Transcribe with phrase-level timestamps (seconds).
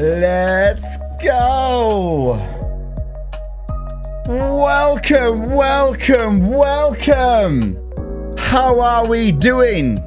[0.00, 2.38] Let's go.
[4.26, 7.76] Welcome, welcome, welcome.
[8.38, 9.98] How are we doing?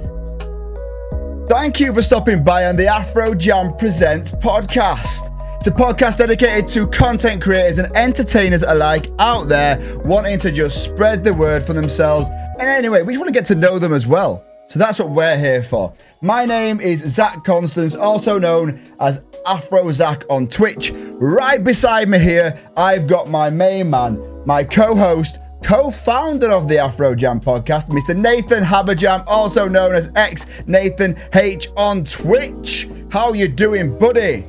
[1.48, 5.30] Thank you for stopping by on the Afro Jam Presents podcast.
[5.60, 10.84] It's a podcast dedicated to content creators and entertainers alike out there wanting to just
[10.84, 12.28] spread the word for themselves.
[12.60, 14.44] And anyway, we just want to get to know them as well.
[14.68, 15.94] So that's what we're here for.
[16.22, 20.92] My name is Zach Constance, also known as Afro Zach on Twitch.
[20.94, 26.68] Right beside me here, I've got my main man, my co host, co founder of
[26.68, 28.16] the Afro Jam podcast, Mr.
[28.16, 32.88] Nathan Haberjam, also known as X Nathan H on Twitch.
[33.12, 34.46] How you doing, buddy?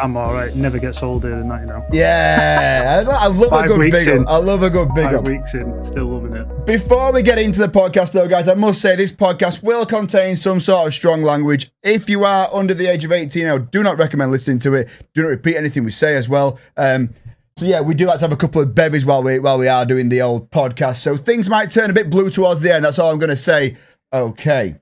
[0.00, 0.54] I'm all right.
[0.54, 1.84] Never gets older than that, you know.
[1.92, 4.22] Yeah, I, love a good big in.
[4.22, 4.28] up.
[4.28, 5.24] I love a good big Five up.
[5.26, 6.66] weeks in, still loving it.
[6.66, 10.36] Before we get into the podcast, though, guys, I must say this podcast will contain
[10.36, 11.70] some sort of strong language.
[11.82, 14.88] If you are under the age of 18, I do not recommend listening to it.
[15.14, 16.58] Do not repeat anything we say as well.
[16.76, 17.10] Um,
[17.56, 19.66] so yeah, we do like to have a couple of bevies while we while we
[19.66, 20.98] are doing the old podcast.
[20.98, 22.84] So things might turn a bit blue towards the end.
[22.84, 23.76] That's all I'm going to say.
[24.12, 24.76] Okay.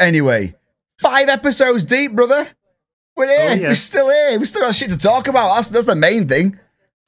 [0.00, 0.56] Anyway,
[0.98, 2.48] five episodes deep, brother.
[3.20, 3.50] We're here.
[3.50, 3.68] Oh, yeah.
[3.68, 4.38] We're still here.
[4.38, 5.54] We still got shit to talk about.
[5.54, 6.58] That's that's the main thing.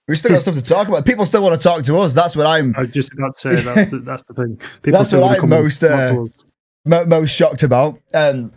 [0.08, 1.06] We still got stuff to talk about.
[1.06, 2.12] People still want to talk to us.
[2.12, 4.56] That's what I'm I was just about to say that's the, that's the thing.
[4.82, 6.38] People That's still what I'm most, uh, to us.
[6.84, 7.98] mo- most shocked about.
[8.12, 8.52] Um,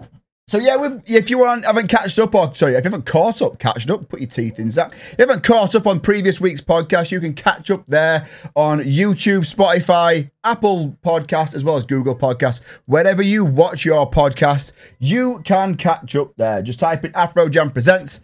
[0.48, 3.90] so yeah, if you haven't catched up, or sorry, if you haven't caught up, catched
[3.90, 4.92] up, put your teeth in, Zach.
[4.94, 8.80] If you haven't caught up on previous week's podcast, you can catch up there on
[8.80, 12.62] YouTube, Spotify, Apple Podcast, as well as Google Podcasts.
[12.86, 16.62] Wherever you watch your podcast, you can catch up there.
[16.62, 18.22] Just type in Afro Jam Presents,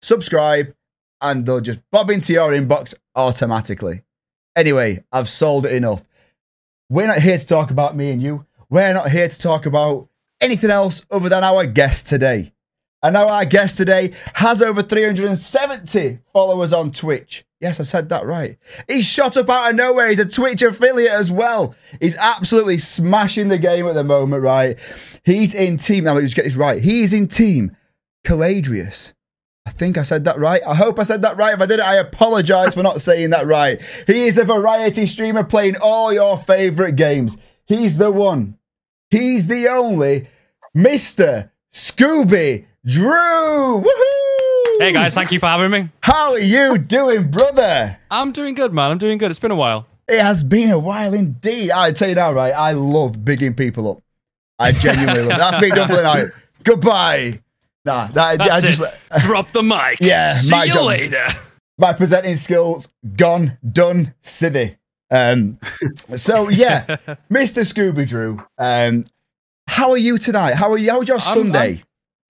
[0.00, 0.74] subscribe,
[1.20, 4.04] and they'll just bob into your inbox automatically.
[4.56, 6.02] Anyway, I've sold it enough.
[6.88, 8.46] We're not here to talk about me and you.
[8.70, 10.08] We're not here to talk about
[10.40, 12.52] anything else other than our guest today.
[13.02, 17.44] And now our guest today has over 370 followers on Twitch.
[17.60, 18.56] Yes, I said that right.
[18.88, 20.08] He's shot up out of nowhere.
[20.08, 21.74] He's a Twitch affiliate as well.
[22.00, 24.78] He's absolutely smashing the game at the moment, right?
[25.24, 26.04] He's in team.
[26.04, 26.82] Now, let's get this right.
[26.82, 27.76] He's in team
[28.24, 29.12] Caladrius.
[29.66, 30.62] I think I said that right.
[30.66, 31.54] I hope I said that right.
[31.54, 33.80] If I did it, I apologize for not saying that right.
[34.06, 37.38] He is a variety streamer playing all your favorite games.
[37.66, 38.57] He's the one.
[39.10, 40.28] He's the only
[40.76, 41.50] Mr.
[41.72, 43.82] Scooby Drew.
[43.82, 44.78] Woohoo!
[44.80, 45.88] Hey guys, thank you for having me.
[46.02, 47.96] How are you doing, brother?
[48.10, 48.90] I'm doing good, man.
[48.90, 49.30] I'm doing good.
[49.30, 49.86] It's been a while.
[50.06, 51.70] It has been a while indeed.
[51.70, 52.52] I tell you now, right?
[52.52, 54.02] I love bigging people up.
[54.58, 55.32] I genuinely love.
[55.32, 55.38] It.
[55.38, 56.26] That's me done for the night.
[56.64, 57.40] Goodbye.
[57.84, 58.94] Nah, that, That's I just it.
[59.20, 59.98] Drop the mic.
[60.00, 61.26] Yeah, See you later.
[61.78, 64.76] my presenting skills gone, done, sithy.
[65.10, 65.58] Um,
[66.16, 66.84] so yeah,
[67.30, 67.62] Mr.
[67.64, 68.44] Scooby Drew.
[68.58, 69.04] Um,
[69.66, 70.54] how are you tonight?
[70.54, 70.90] How are you?
[70.90, 71.82] How was your Sunday?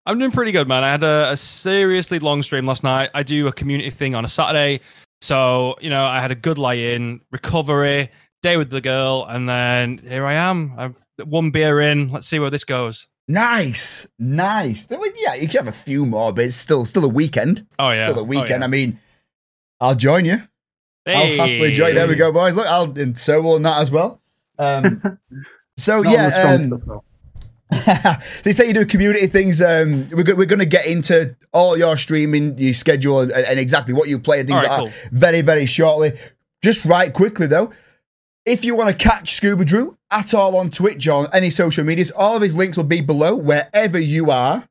[0.07, 0.85] I'm doing pretty good, man.
[0.85, 3.11] I had a, a seriously long stream last night.
[3.15, 4.81] I do a community thing on a Saturday,
[5.21, 8.11] so you know I had a good lie-in, recovery,
[8.43, 10.73] day with the girl, and then here I am.
[10.79, 12.11] I'm one beer in.
[12.11, 13.09] Let's see where this goes.
[13.29, 14.89] nice, nice.
[14.91, 17.67] Yeah, you can have a few more, but it's still still a weekend.
[17.79, 18.61] Oh yeah, Still a Oh, weekend.
[18.61, 18.65] yeah.
[18.65, 18.99] I mean,
[19.81, 20.43] I'll join you.
[21.17, 21.95] I'll happily join.
[21.95, 22.57] There we go, boys.
[22.57, 24.21] Look, I'll and so will Nat as well.
[24.59, 25.01] Um,
[25.77, 27.05] so Not yeah, the um, stuff,
[28.43, 29.61] so you say you do community things.
[29.61, 33.59] Um, we're, go- we're going to get into all your streaming, your schedule, and, and
[33.59, 36.19] exactly what you play and things All like right, that very, very shortly.
[36.63, 37.73] Just right quickly though,
[38.45, 41.85] if you want to catch Scooby Drew at all on Twitch or on any social
[41.85, 44.68] medias, all of his links will be below wherever you are,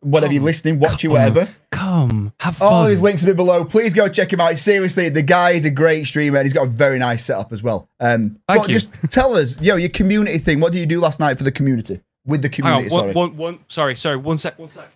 [0.00, 1.18] whatever you're listening, watching, come.
[1.18, 1.48] whatever.
[1.70, 2.72] Come, have fun.
[2.72, 3.64] All his links will be below.
[3.64, 4.56] Please go check him out.
[4.58, 7.62] Seriously, the guy is a great streamer and he's got a very nice setup as
[7.62, 7.88] well.
[8.00, 8.74] Um, Thank but you.
[8.74, 10.60] Just tell us, yo, your community thing.
[10.60, 12.00] What did you do last night for the community?
[12.26, 13.12] With the Hang on, community, sorry.
[13.14, 13.58] one, one, one.
[13.68, 14.16] Sorry, sorry.
[14.16, 14.58] One sec.
[14.58, 14.88] One sec.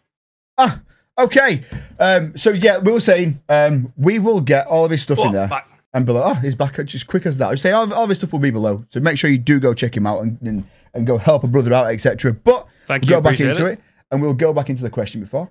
[0.59, 0.81] Ah,
[1.19, 1.63] okay.
[1.99, 5.29] Um, so yeah, we were saying um, we will get all of his stuff in
[5.29, 5.67] Oh, there back.
[5.95, 6.23] and below.
[6.27, 7.51] Oh, he's back just quick as that.
[7.51, 8.85] I say all, all of his stuff will be below.
[8.91, 11.49] So make sure you do go check him out and and, and go help a
[11.49, 12.35] brother out, etc.
[12.35, 13.73] But Thank you, go back into it.
[13.73, 13.81] it.
[14.12, 15.50] And we'll go back into the question before.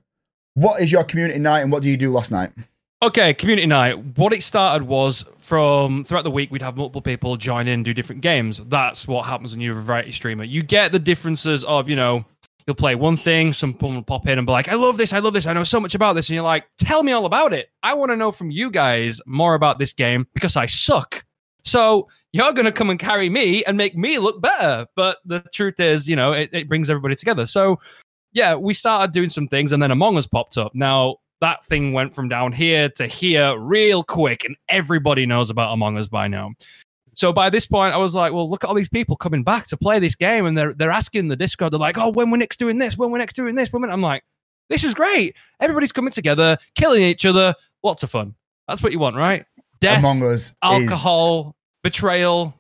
[0.53, 2.52] What is your community night and what do you do last night?
[3.03, 3.97] Okay, community night.
[4.17, 7.96] What it started was from throughout the week, we'd have multiple people join in, do
[7.96, 8.61] different games.
[8.67, 10.43] That's what happens when you're a variety streamer.
[10.43, 12.23] You get the differences of, you know,
[12.67, 15.19] you'll play one thing, someone will pop in and be like, I love this, I
[15.19, 16.29] love this, I know so much about this.
[16.29, 17.69] And you're like, tell me all about it.
[17.81, 21.25] I want to know from you guys more about this game because I suck.
[21.63, 24.85] So you're going to come and carry me and make me look better.
[24.96, 27.47] But the truth is, you know, it, it brings everybody together.
[27.47, 27.79] So
[28.33, 30.73] yeah, we started doing some things and then Among Us popped up.
[30.73, 35.73] Now, that thing went from down here to here real quick, and everybody knows about
[35.73, 36.51] Among Us by now.
[37.16, 39.67] So by this point, I was like, well, look at all these people coming back
[39.67, 42.37] to play this game, and they're they're asking the Discord, they're like, oh, when we're
[42.37, 43.83] next doing this, when we're next doing this, when.
[43.89, 44.23] I'm like,
[44.69, 45.35] this is great.
[45.59, 47.53] Everybody's coming together, killing each other.
[47.84, 48.35] Lots of fun.
[48.67, 49.45] That's what you want, right?
[49.81, 52.53] Death, Among Us is alcohol, betrayal,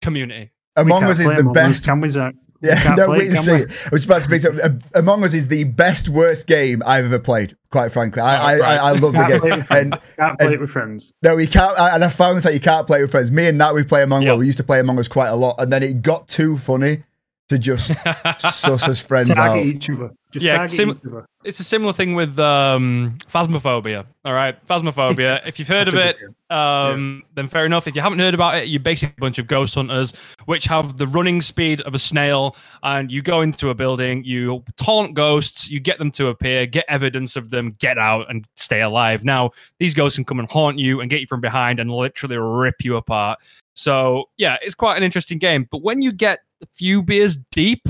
[0.00, 0.52] community.
[0.76, 1.84] Among Us is the Among Us, best.
[1.84, 2.34] Can we, Zach?
[2.62, 3.52] Yeah, no, wait it, to see.
[3.52, 3.62] we?
[3.64, 4.42] I was about to speak.
[4.42, 7.56] to- uh, Among Us is the best worst game I've ever played.
[7.70, 8.78] Quite frankly, I Oh, I, right.
[8.80, 9.64] I, I love the play game.
[9.70, 11.12] And Can't play and- it with friends.
[11.22, 11.78] no, you can't.
[11.78, 13.30] And I found this out you can't play with friends.
[13.30, 14.26] Me and Nat, we play Among Us.
[14.26, 14.34] Yeah.
[14.34, 17.02] We used to play Among Us quite a lot, and then it got too funny
[17.48, 17.92] to just
[18.38, 19.58] suss as friends out.
[19.58, 20.10] Each other.
[20.36, 24.04] Just Yeah, target sim- it's a similar thing with um, Phasmophobia.
[24.24, 25.40] All right, Phasmophobia.
[25.46, 26.16] if you've heard of it,
[26.50, 27.86] um, then fair enough.
[27.86, 30.12] If you haven't heard about it, you're basically a bunch of ghost hunters
[30.44, 34.62] which have the running speed of a snail, and you go into a building, you
[34.76, 38.82] taunt ghosts, you get them to appear, get evidence of them, get out, and stay
[38.82, 39.24] alive.
[39.24, 42.36] Now, these ghosts can come and haunt you and get you from behind and literally
[42.36, 43.38] rip you apart.
[43.74, 45.68] So, yeah, it's quite an interesting game.
[45.70, 47.82] But when you get a few beers deep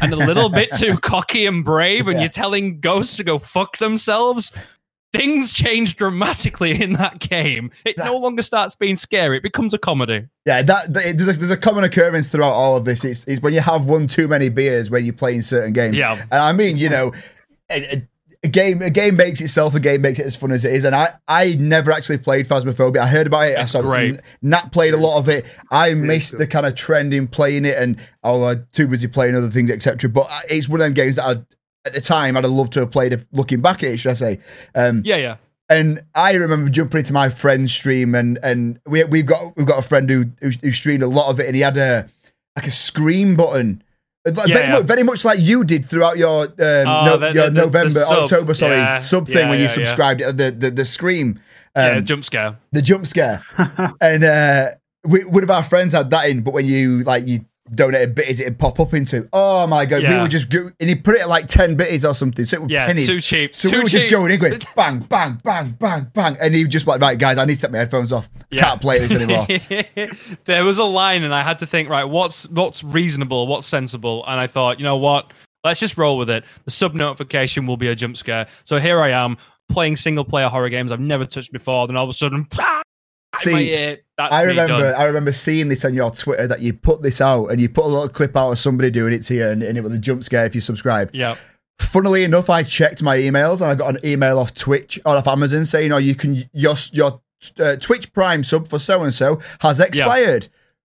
[0.00, 2.22] and a little bit too cocky and brave, and Yeah.
[2.22, 4.50] you're telling ghosts to go fuck themselves,
[5.12, 7.70] things change dramatically in that game.
[7.84, 10.26] It no longer starts being scary; it becomes a comedy.
[10.46, 13.04] Yeah, that, that there's, a, there's a common occurrence throughout all of this.
[13.04, 15.96] It's, it's when you have one too many beers when you're playing certain games.
[15.98, 16.20] Yeah.
[16.20, 17.12] and I mean, you know,
[17.70, 18.08] a, a-
[18.44, 19.74] a game a game makes itself.
[19.74, 20.84] A game makes it as fun as it is.
[20.84, 22.98] And I I never actually played Phasmophobia.
[22.98, 23.58] I heard about it.
[23.58, 24.20] I It's saw great.
[24.42, 25.46] Nat played a lot of it.
[25.70, 29.34] I missed the kind of trend in playing it, and I was too busy playing
[29.34, 30.10] other things, etc.
[30.10, 31.42] But it's one of them games that I.
[31.86, 33.12] At the time, I'd have loved to have played.
[33.12, 34.40] If looking back at it, should I say?
[34.74, 35.36] Um, Yeah, yeah.
[35.68, 39.78] and I remember jumping into my friend's stream, and and we we've got we've got
[39.78, 42.08] a friend who who, who streamed a lot of it, and he had a
[42.56, 43.82] like a scream button.
[44.26, 44.72] Like, Yeah, very, yeah.
[44.78, 47.92] Much, very much like you did throughout your um, Oh, no, the- your the- November,
[47.92, 48.18] the sub.
[48.24, 50.20] October, sorry, Yeah, sub thing when you subscribed.
[50.20, 51.40] The the the scream,
[51.76, 52.56] um, yeah, jump scare.
[52.72, 53.42] the jump scare,
[54.00, 54.70] and uh,
[55.04, 56.40] we, one of our friends had that in.
[56.42, 59.28] But when you like you donated bitties, it'd pop up into.
[59.32, 62.08] Oh my god, we were just go, and he put it at like ten bitties
[62.08, 62.44] or something.
[62.44, 63.06] So it was Yeah, pennies.
[63.06, 63.54] too cheap.
[63.54, 66.64] So too we were just going in, going bang, bang, bang, bang, bang, and he
[66.64, 68.28] was just like, right, guys, I need to take my headphones off.
[68.50, 68.62] Yeah.
[68.62, 69.46] Can't play this anymore.
[70.44, 74.24] there was a line, and I had to think, right, what's what's reasonable, what's sensible,
[74.26, 75.32] and I thought, you know what,
[75.64, 76.44] let's just roll with it.
[76.64, 78.46] The sub notification will be a jump scare.
[78.64, 79.36] So here I am
[79.70, 81.86] playing single player horror games I've never touched before.
[81.86, 82.82] Then all of a sudden, my
[83.38, 84.94] See, that's I remember.
[84.96, 87.84] I remember seeing this on your Twitter that you put this out and you put
[87.84, 89.98] a little clip out of somebody doing it to you, and, and it was a
[89.98, 91.10] jump scare if you subscribe.
[91.12, 91.36] Yeah.
[91.80, 95.26] Funnily enough, I checked my emails and I got an email off Twitch or off
[95.26, 97.20] Amazon saying, "Oh, you can your your
[97.58, 100.48] uh, Twitch Prime sub for so and so has expired."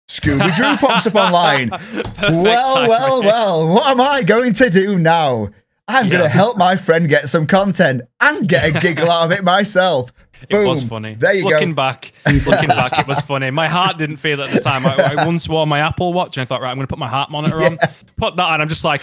[0.08, 1.70] Scooby Doo pops up online.
[1.70, 2.88] Well, timing.
[2.88, 3.68] well, well.
[3.68, 5.48] What am I going to do now?
[5.88, 9.32] I'm going to help my friend get some content and get a giggle out of
[9.32, 10.12] it myself.
[10.48, 11.14] It was funny.
[11.14, 11.75] There you looking go.
[11.76, 13.50] back, looking back, it was funny.
[13.50, 14.87] My heart didn't feel it at the time.
[14.87, 16.98] I, I once wore my Apple Watch, and I thought, right, I'm going to put
[16.98, 17.78] my heart monitor on.
[18.16, 18.60] Put that on.
[18.60, 19.02] I'm just like,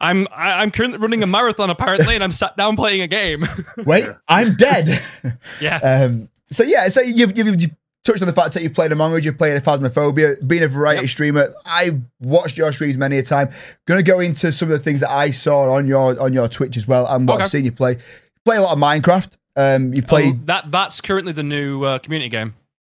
[0.00, 3.44] I'm I, I'm currently running a marathon apparently, and I'm sat down playing a game.
[3.84, 5.02] Wait, I'm dead.
[5.60, 7.70] yeah, Um, so yeah, so you've, you've, you've
[8.04, 10.68] touched on the fact that you've played Among Us, you've played a Phasmophobia, being a
[10.68, 11.10] variety Yep.
[11.10, 11.54] streamer.
[11.66, 13.50] I've watched your streams many a time.
[13.86, 16.48] Going to go into some of the things that I saw on your on your
[16.48, 17.44] Twitch as well, and what Okay.
[17.44, 17.92] I've seen you play.
[17.94, 17.98] You
[18.44, 19.30] play a lot of Minecraft.
[19.58, 22.54] Um, you play Oh, that that's currently the new uh, community game.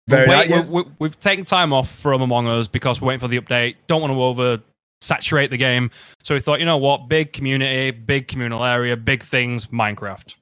[0.08, 0.50] very We're nice.
[0.52, 3.40] wait- we're- we we've taken time off from Among Us because we're waiting for the
[3.40, 3.76] update.
[3.88, 4.60] Don't want to over
[5.02, 5.90] saturate the game,
[6.24, 10.36] so we thought, you know what, big community, big communal area, big things, Minecraft.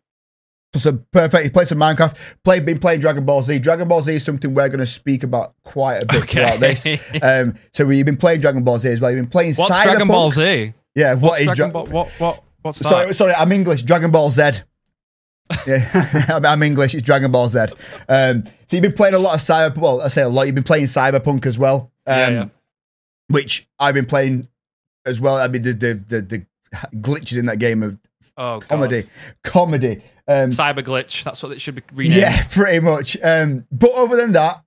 [0.76, 1.46] So perfect.
[1.46, 2.16] You played some Minecraft.
[2.44, 3.60] Played, been playing Dragon Ball Z.
[3.60, 6.44] Dragon Ball Z is something we're going to speak about quite a bit Okay.
[6.44, 6.86] throughout this.
[7.24, 9.10] Um, so we've been playing Dragon Ball Z as well.
[9.12, 9.84] You've been playing What's Cyberpunk.
[9.84, 10.74] Dragon Ball Z?
[10.96, 11.86] Yeah, what What's Dragon Dra- Ball?
[11.88, 12.90] What what what's that?
[12.90, 13.84] Sorry, sorry, I'm English.
[13.84, 14.52] Dragon Ball Z.
[15.66, 16.94] Yeah, I'm, English.
[16.94, 17.60] It's Dragon Ball Z.
[18.10, 19.78] Um, so you've been playing a lot of Cyberpunk.
[19.78, 20.44] Well, I say a lot.
[20.48, 22.46] You've been playing Cyberpunk as well, um, Yeah, yeah.
[23.30, 24.48] which I've been playing
[25.06, 25.38] as well.
[25.38, 26.46] I mean, the the the, the
[26.98, 27.98] glitches in that game of
[28.40, 28.68] Oh, God.
[28.70, 29.10] comedy,
[29.44, 30.04] comedy.
[30.28, 31.24] Um, Cyber glitch.
[31.24, 32.18] That's what it should be renamed.
[32.18, 33.18] yeah, pretty much.
[33.24, 34.64] Um, but other than that,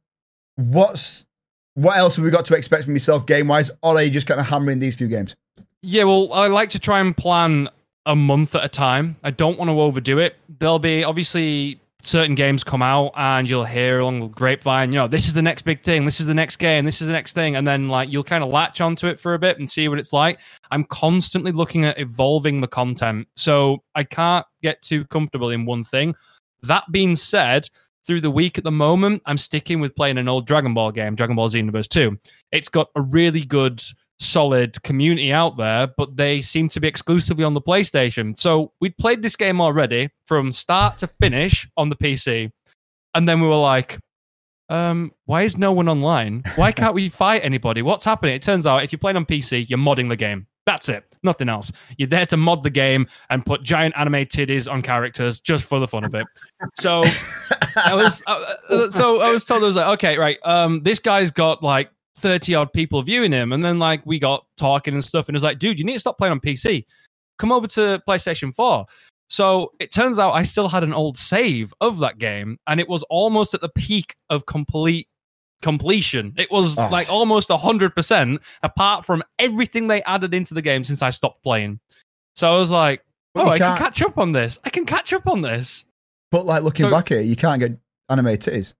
[0.56, 1.26] what's
[1.74, 3.70] what else have we got to expect from yourself game wise?
[3.82, 5.36] Or are you just kind of hammering these few games?
[5.82, 7.68] Yeah, well, I like to try and plan
[8.06, 9.16] a month at a time.
[9.22, 10.36] I don't want to overdo it.
[10.58, 15.06] There'll be obviously certain games come out and you'll hear along the grapevine, you know,
[15.06, 17.34] this is the next big thing, this is the next game, this is the next
[17.34, 17.56] thing.
[17.56, 19.98] And then like you'll kind of latch onto it for a bit and see what
[19.98, 20.40] it's like.
[20.70, 23.28] I'm constantly looking at evolving the content.
[23.36, 26.14] So I can't get too comfortable in one thing.
[26.62, 27.68] That being said,
[28.06, 31.14] through the week at the moment, I'm sticking with playing an old Dragon Ball game,
[31.14, 32.18] Dragon Ball Z Xenoverse 2.
[32.50, 33.82] It's got a really good
[34.20, 38.36] solid community out there, but they seem to be exclusively on the PlayStation.
[38.36, 42.52] So we'd played this game already from start to finish on the PC.
[43.14, 43.98] And then we were like,
[44.68, 46.44] um, why is no one online?
[46.54, 47.82] Why can't we fight anybody?
[47.82, 48.36] What's happening?
[48.36, 50.46] It turns out if you're playing on PC, you're modding the game.
[50.66, 51.04] That's it.
[51.22, 51.72] Nothing else.
[51.96, 55.80] You're there to mod the game and put giant anime titties on characters just for
[55.80, 56.26] the fun of it.
[56.74, 57.02] So
[57.76, 60.38] I was uh, uh, so I was told I was like, okay, right.
[60.44, 64.44] Um, this guy's got like 30 odd people viewing him, and then like we got
[64.56, 66.84] talking and stuff, and it was like, dude, you need to stop playing on PC.
[67.38, 68.84] Come over to PlayStation 4.
[69.28, 72.88] So it turns out I still had an old save of that game, and it
[72.88, 75.08] was almost at the peak of complete
[75.62, 76.34] completion.
[76.36, 76.88] It was Oh.
[76.88, 81.80] like almost 100%, apart from everything they added into the game since I stopped playing.
[82.34, 84.58] So I was like, oh, I can catch up on this.
[84.64, 85.84] I can catch up on this.
[86.32, 87.72] But like looking So- back at it, you can't get
[88.08, 88.74] anime titties.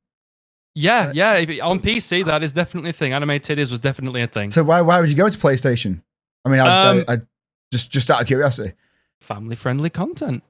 [0.74, 1.34] Yeah, yeah.
[1.62, 3.12] On PC, that is definitely a thing.
[3.12, 4.50] Anime titties was definitely a thing.
[4.50, 6.02] So why why would you go to PlayStation?
[6.44, 7.18] I mean, I, Um, I, I
[7.72, 8.74] just just out of curiosity.
[9.20, 10.42] Family friendly content.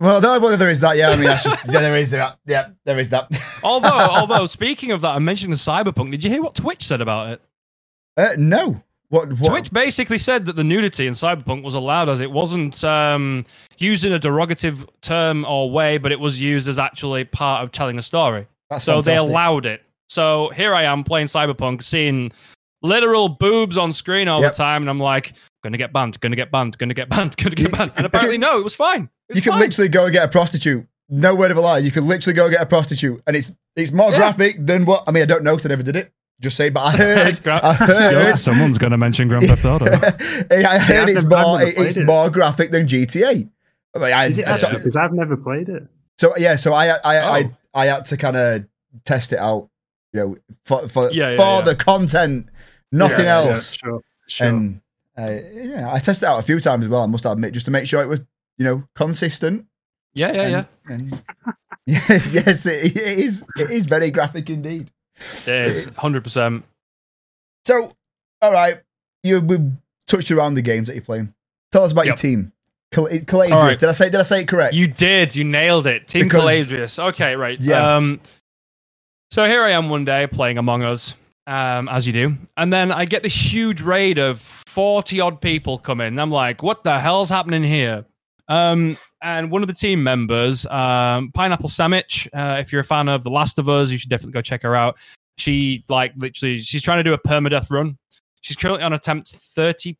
[0.00, 0.96] Well, no, well, there is that.
[0.96, 2.38] Yeah, I mean, that's just yeah, there is that.
[2.46, 3.30] Yeah, there is that.
[3.62, 6.10] Although, although speaking of that, I mentioned mentioning Cyberpunk.
[6.10, 7.42] Did you hear what Twitch said about it?
[8.16, 8.82] uh, no.
[9.10, 9.28] What?
[9.32, 9.50] what?
[9.50, 13.44] Twitch basically said that the nudity in Cyberpunk was allowed as it wasn't um,
[13.76, 17.70] used in a derogative term or way, but it was used as actually part of
[17.70, 18.46] telling a story.
[18.70, 19.82] That's so they allowed it.
[20.08, 22.32] So here I am playing Cyberpunk, seeing
[22.82, 24.52] literal boobs on screen all Yep.
[24.52, 27.54] the time, and I'm like, gonna get banned, gonna get banned, gonna get banned, gonna
[27.56, 27.92] get banned.
[27.96, 29.02] And apparently, no, it was fine.
[29.28, 29.60] It was You can fine.
[29.60, 30.86] literally go and get a prostitute.
[31.08, 31.78] No word of a lie.
[31.78, 34.18] You can literally go and get a prostitute, and it's it's more Yeah.
[34.18, 35.04] graphic than what.
[35.06, 36.12] I mean, I don't know because I never did it.
[36.40, 37.42] Just say, but I heard.
[37.42, 38.38] Gra- I heard.
[38.38, 39.86] Someone's gonna mention Grand Theft Auto.
[39.86, 42.06] I heard it's more never played it's it.
[42.06, 43.48] more graphic than GTA.
[43.94, 44.76] I mean, I- Is it I- actually?
[44.78, 45.82] Because I've never played it.
[46.18, 47.32] So yeah, so I I I, Oh.
[47.32, 48.64] I, had to kind of
[49.04, 49.68] test it out,
[50.12, 51.60] you know, for for Yeah, yeah, for yeah.
[51.62, 52.48] the content,
[52.92, 53.72] nothing Yeah, yeah, else.
[53.72, 54.00] sure.
[54.26, 54.46] Sure.
[54.46, 54.80] And
[55.18, 57.02] uh, yeah, I tested it out a few times as well.
[57.02, 58.20] I must admit, just to make sure it was
[58.58, 59.66] you know consistent.
[60.14, 60.64] yeah, yeah, yeah.
[60.88, 61.12] And,
[61.86, 63.44] and yes, it, it is.
[63.58, 64.90] It is very graphic indeed.
[65.46, 66.64] It is hundred percent.
[67.66, 67.92] So,
[68.40, 68.80] all right,
[69.22, 69.58] you we
[70.06, 71.34] touched around the games that you're playing.
[71.72, 72.52] Tell us about your team.
[72.92, 73.52] Cal- Caladrius.
[73.52, 73.78] All right.
[73.78, 74.10] Did I say?
[74.10, 74.74] Did I say it correct?
[74.74, 75.34] You did.
[75.36, 76.08] You nailed it.
[76.08, 76.98] Team Because- Caladrius.
[77.10, 77.60] Okay, right.
[77.60, 77.96] Yeah.
[77.96, 78.20] Um,
[79.30, 81.14] so here I am one day playing Among Us,
[81.46, 85.78] um, as you do, and then I get this huge raid of forty odd people
[85.78, 86.18] come in.
[86.18, 88.04] I'm like, what the hell's happening here?
[88.48, 92.28] Um, and one of the team members, um, Pineapple Sandwich.
[92.34, 94.62] Uh, if you're a fan of The Last of Us, you should definitely go check
[94.62, 94.98] her out.
[95.38, 97.96] She like literally, she's trying to do a permadeath run.
[98.40, 99.96] She's currently on attempt thirty.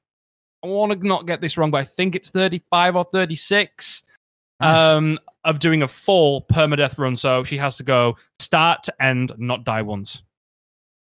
[0.63, 4.03] I want to not get this wrong, but I think it's thirty-five or thirty-six
[4.61, 4.83] Nice.
[4.83, 7.17] um, of doing a full permadeath run.
[7.17, 10.23] So she has to go start to end, not die once.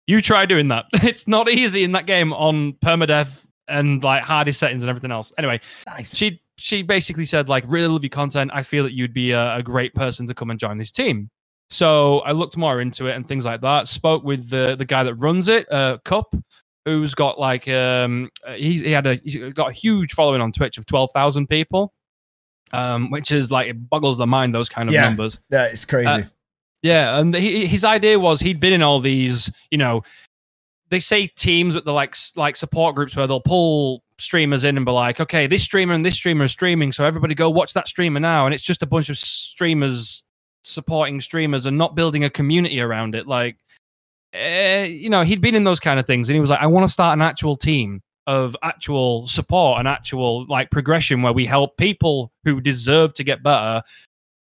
[0.06, 0.86] You try doing that.
[1.04, 5.32] It's not easy in that game on permadeath and like hardest settings and everything else.
[5.38, 6.16] Anyway, nice.
[6.16, 8.51] she she basically said like really love your content.
[8.54, 11.30] I feel that you'd be a, a great person to come and join this team.
[11.70, 13.88] So I looked more into it and things like that.
[13.88, 16.34] Spoke with the the guy that runs it, uh, Cup,
[16.88, 20.77] who's got like um he he had a he got a huge following on Twitch
[20.77, 21.94] of twelve thousand people,
[22.72, 25.01] um, which is like it boggles the mind those kind of Yeah.
[25.03, 25.39] numbers.
[25.50, 26.08] yeah, it's crazy.
[26.08, 26.22] Uh,
[26.84, 30.03] Yeah, and he, his idea was he'd been in all these, you know,
[30.89, 34.86] they say teams, but they're like like support groups where they'll pull streamers in and
[34.86, 37.88] be like, okay, this streamer and this streamer are streaming, so everybody go watch that
[37.88, 40.24] streamer now, and it's just a bunch of streamers
[40.63, 43.25] supporting streamers and not building a community around it.
[43.27, 43.58] Like,
[44.34, 46.67] eh, you know, he'd been in those kind of things, and he was like, I
[46.67, 51.46] want to start an actual team of actual support and actual like progression where we
[51.46, 53.81] help people who deserve to get better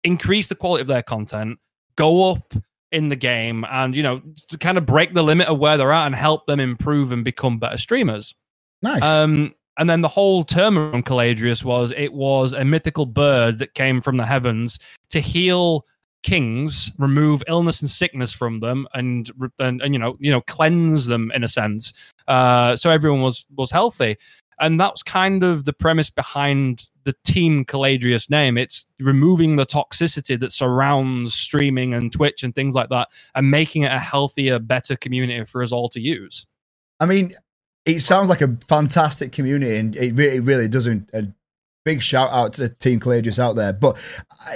[0.04, 1.60] increase the quality of their content
[1.96, 2.54] go up
[2.92, 5.92] in the game and you know to kind of break the limit of where they're
[5.92, 8.34] at and help them improve and become better streamers
[8.82, 9.04] nice.
[9.04, 13.74] um and then the whole term on Caladrius was it was a mythical bird that
[13.74, 15.86] came from the heavens to heal
[16.26, 21.06] kings, remove illness and sickness from them, and and, and you know you know cleanse
[21.06, 21.94] them in a sense.
[22.28, 24.18] Uh, so everyone was was healthy,
[24.60, 28.58] and that was kind of the premise behind the Team Caladrius name.
[28.58, 33.84] It's removing the toxicity that surrounds streaming and Twitch and things like that, and making
[33.84, 36.48] it a healthier, better community for us all to use.
[37.00, 37.36] I mean,
[37.86, 41.12] it sounds like a fantastic community, and it really, really doesn't.
[41.14, 41.28] a
[41.86, 43.72] big shout out to Team Caladrius out there.
[43.72, 43.98] But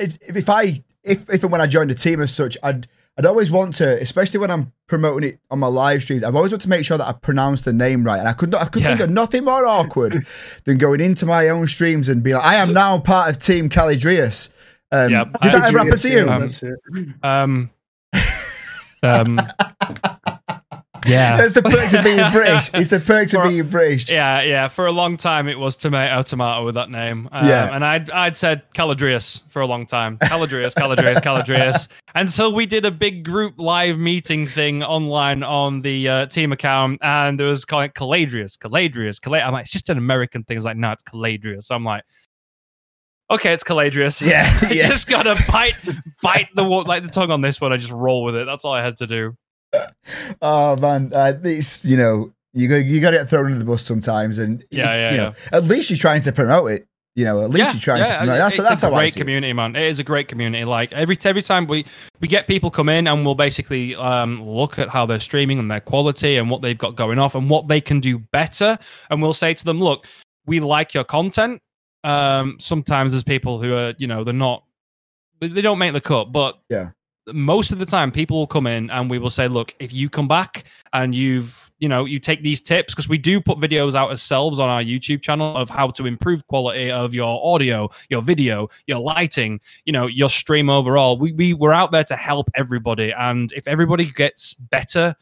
[0.01, 2.87] if, if I, if, if and when I joined the team as such, I'd,
[3.17, 6.51] I'd always want to, especially when I'm promoting it on my live streams, I've always
[6.51, 8.19] want to make sure that I pronounce the name right.
[8.19, 9.05] And I could not, I could think Yeah.
[9.05, 10.25] of nothing more awkward
[10.65, 13.69] than going into my own streams and be like, I am now part of Team
[13.69, 14.49] Caladrius.
[14.91, 16.29] Um, Yeah, did I- that ever happen to you?
[16.29, 17.69] Um, Um,
[19.03, 19.39] um,
[21.07, 21.37] Yeah.
[21.37, 22.69] That's the perks of being British.
[22.73, 24.09] It's the perks of being British.
[24.09, 24.67] Yeah, yeah.
[24.67, 27.29] For a long time, it was tomato, tomato with that name.
[27.31, 27.73] Um, Yeah.
[27.73, 30.17] and I'd I'd said Caladrius for a long time.
[30.17, 31.87] Caladrius, Caladrius, Caladrius.
[32.15, 36.99] Until we did a big group live meeting thing online on the uh, team account,
[37.03, 39.41] and there was calling it Caladrius, Caladrius, Calad.
[39.43, 40.57] I'm like, it's just an American thing.
[40.57, 41.63] It's like, no, it's Caladrius.
[41.65, 42.03] So I'm like,
[43.31, 44.21] okay, it's Caladrius.
[44.25, 44.89] Yeah, yeah.
[44.89, 45.75] just gotta bite
[46.21, 47.71] bite the like the tongue on this one.
[47.71, 48.45] I just roll with it.
[48.45, 49.35] That's all I had to do.
[50.41, 53.65] Oh man, uh, it's you know you got you got to get thrown under the
[53.65, 56.87] bus sometimes, and Yeah, yeah, you know, At least you're trying to promote it.
[57.15, 58.35] You know, at least you're trying to promote.
[58.35, 58.37] it.
[58.37, 59.23] That's it's that's a great see it.
[59.23, 59.75] community, man.
[59.75, 60.63] It is a great community.
[60.63, 61.85] Like every every time we
[62.21, 65.69] we get people come in and we'll basically um, look at how they're streaming and
[65.69, 68.77] their quality and what they've got going off and what they can do better,
[69.09, 70.07] and we'll say to them, look,
[70.45, 71.61] we like your content.
[72.03, 74.63] Um, sometimes there's people who are you know they're not
[75.39, 76.91] they don't make the cut, but Yeah.
[77.33, 80.09] Most of the time people will come in and we will say look if you
[80.09, 83.95] come back and you've you know you take these tips because we do put videos
[83.95, 88.21] out ourselves on our youtube channel of how to improve quality of your audio your
[88.21, 92.49] video your lighting you know your stream overall we, we we're out there to help
[92.55, 95.15] everybody and if everybody gets better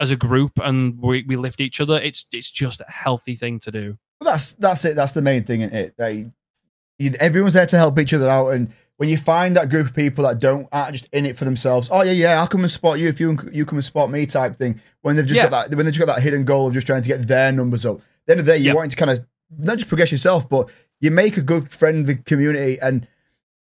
[0.00, 3.58] as a group and we, we lift each other it's it's just a healthy thing
[3.58, 4.94] to do Well, that's that's it.
[4.94, 5.94] That's the main thing, isn't it?
[5.96, 6.26] They,
[7.18, 10.22] everyone's there to help each other out, and when you find that group of people
[10.22, 13.00] that don't aren't just in it for themselves, oh yeah, yeah, I'll come and support
[13.00, 14.80] you if you you come and support me, type thing.
[15.00, 15.48] When they've just Yeah.
[15.48, 17.50] got that, when they've just got that hidden goal of just trying to get their
[17.50, 17.96] numbers up.
[17.96, 19.26] At the end of the day, you're wanting to kind of
[19.58, 22.78] not just progress yourself, but you make a good friendly community.
[22.80, 23.08] And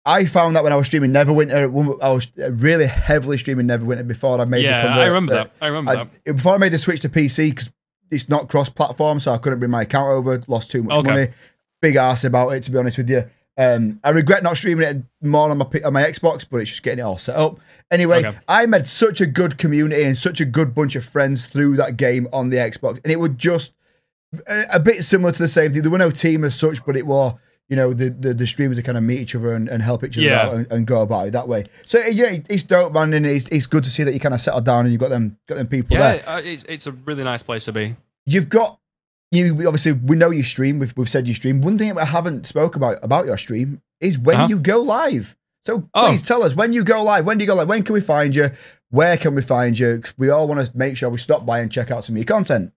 [0.05, 4.07] I found that when I was streaming Neverwinter, when I was really heavily streaming Neverwinter
[4.07, 6.59] before I made the yeah convert, i remember that i remember I, that before I
[6.59, 7.71] made the switch to PC because
[8.11, 10.43] it's not cross-platform, so I couldn't bring my account over.
[10.49, 11.09] Lost too much Okay.
[11.09, 11.29] money.
[11.81, 13.25] Big ass about it, to be honest with you.
[13.63, 16.83] Um, I regret not streaming it more on my on my Xbox, but it's just
[16.83, 17.61] getting it all set up.
[17.91, 18.39] Anyway, Okay.
[18.49, 21.97] I met such a good community and such a good bunch of friends through that
[21.99, 23.75] game on the Xbox, and it was just
[24.49, 25.83] a, a bit similar to the same thing.
[25.83, 27.35] There were no team as such, but it was
[27.69, 30.05] you know the the, the streamers that kind of meet each other and, and help
[30.05, 30.47] each other Yeah.
[30.47, 31.65] out and, and go about it that way.
[31.87, 34.41] So yeah, it's dope, man, and it's, it's good to see that you kind of
[34.41, 36.93] settled down and you've got them got them people there yeah uh, it's, it's a
[36.93, 37.95] really nice place to be
[38.27, 38.80] you've got
[39.33, 42.47] you obviously we know you stream we've, we've said you stream one thing I haven't
[42.47, 44.47] spoke about about your stream is when Uh-huh.
[44.49, 46.09] you go live so Oh.
[46.09, 48.01] please tell us when you go live when do you go live when can we
[48.01, 48.51] find you
[48.91, 50.03] where can we find you?
[50.19, 52.25] we all want to make sure we stop by and check out some of your
[52.25, 52.73] content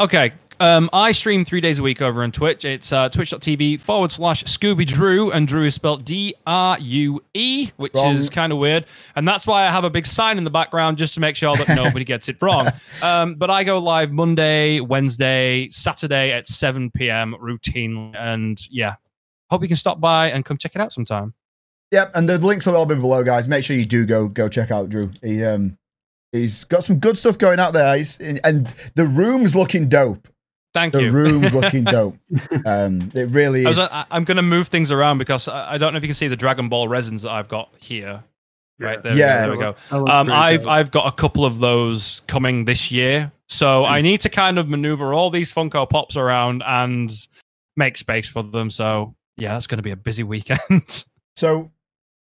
[0.00, 0.32] Okay.
[0.60, 2.64] Um, I stream three days a week over on Twitch.
[2.64, 7.70] It's uh, twitch.tv forward slash Scooby Drew, and Drew is spelled D R U E,
[7.76, 8.16] which Wrong.
[8.16, 8.86] is kind of weird.
[9.14, 11.56] And that's why I have a big sign in the background just to make sure
[11.56, 12.68] that nobody gets it wrong.
[13.02, 17.36] Um, but I go live Monday, Wednesday, Saturday at 7 p.m.
[17.38, 18.12] routine.
[18.16, 18.96] And yeah,
[19.50, 21.32] hope you can stop by and come check it out sometime.
[21.92, 23.46] Yep, and the links will all be below, guys.
[23.46, 25.10] Make sure you do go go check out Drew.
[25.22, 25.78] He um
[26.32, 27.96] he's got some good stuff going out there.
[27.96, 30.28] He's, and the room's looking dope.
[30.74, 31.10] Thank The you.
[31.10, 32.16] The room's looking dope.
[32.66, 33.76] Um, it really I is.
[33.78, 36.08] was, I, I'm going to move things around because I, I don't know if you
[36.08, 38.22] can see the Dragon Ball resins that I've got here.
[38.80, 39.46] Right there, Yeah.
[39.46, 39.74] there we go.
[39.90, 40.70] Um, I've dope.
[40.70, 44.68] I've got a couple of those coming this year, so I need to kind of
[44.68, 47.10] maneuver all these Funko Pops around and
[47.76, 48.70] make space for them.
[48.70, 51.04] So yeah, that's going to be a busy weekend.
[51.36, 51.70] So,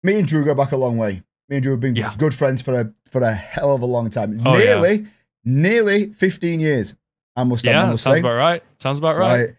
[0.04, 1.22] me and Drew go back a long way.
[1.50, 2.14] Me and Drew have been Yeah.
[2.16, 4.40] good friends for a for a hell of a long time.
[4.46, 4.66] Oh, yeah.
[4.80, 5.06] nearly,
[5.44, 6.94] nearly fifteen years.
[7.36, 8.20] I must, I yeah, must sounds say.
[8.20, 8.62] about right.
[8.78, 9.40] Sounds about right.
[9.40, 9.54] Right.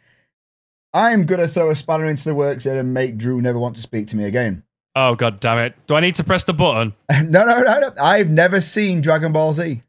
[0.94, 3.82] I'm gonna throw a spanner into the works here and make Drew never want to
[3.82, 4.64] speak to me again.
[4.96, 5.74] Oh god damn it!
[5.88, 6.94] Do I need to press the button?
[7.12, 7.94] no, no, no, no.
[8.02, 9.82] I've never seen Dragon Ball Z.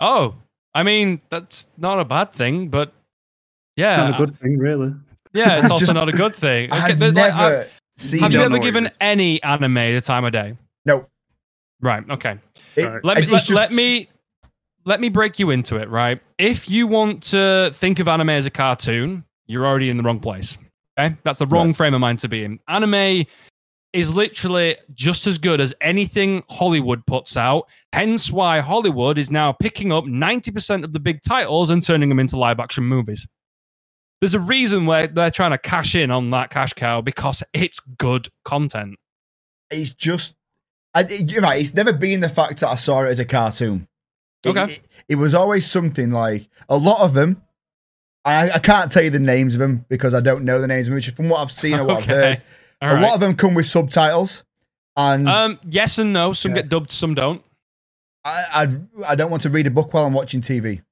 [0.00, 0.34] Oh,
[0.74, 2.92] I mean that's not a bad thing, but
[3.76, 4.94] yeah, It's not a good thing, really.
[5.32, 6.72] yeah, it's also Just- not a good thing.
[6.72, 8.20] Okay, I've but, like, never I- seen.
[8.20, 10.56] have you ever what it given any anime the time of day?
[10.84, 11.06] No.
[11.80, 12.08] Right.
[12.10, 12.38] Okay.
[12.76, 13.04] It- Right.
[13.04, 14.08] let me let, just- let me
[14.84, 18.46] let me break you into it right if you want to think of anime as
[18.46, 20.56] a cartoon you're already in the wrong place
[20.98, 21.76] okay that's the wrong Right.
[21.76, 23.24] frame of mind to be in anime
[23.92, 29.50] is literally just as good as anything hollywood puts out hence why hollywood is now
[29.52, 33.26] picking up 90% of the big titles and turning them into live action movies
[34.20, 37.80] there's a reason where they're trying to cash in on that cash cow because it's
[37.80, 38.96] good content
[39.70, 40.36] It's just.
[40.96, 41.60] I, you're right.
[41.60, 43.86] It's never been the fact that I saw it as a cartoon.
[44.44, 44.64] It- Okay.
[44.74, 47.42] It, it was always something like a lot of them.
[48.24, 50.86] I, I can't tell you the names of them because I don't know the names
[50.88, 50.94] of them.
[50.96, 52.42] Which from what I've seen or what I've heard,
[52.82, 53.02] All a right.
[53.02, 54.42] lot of them come with subtitles,
[54.96, 56.62] and um yes and no some Yeah.
[56.62, 57.44] get dubbed some don't
[58.24, 58.44] I,
[59.04, 60.82] I I don't want to read a book while I'm watching TV.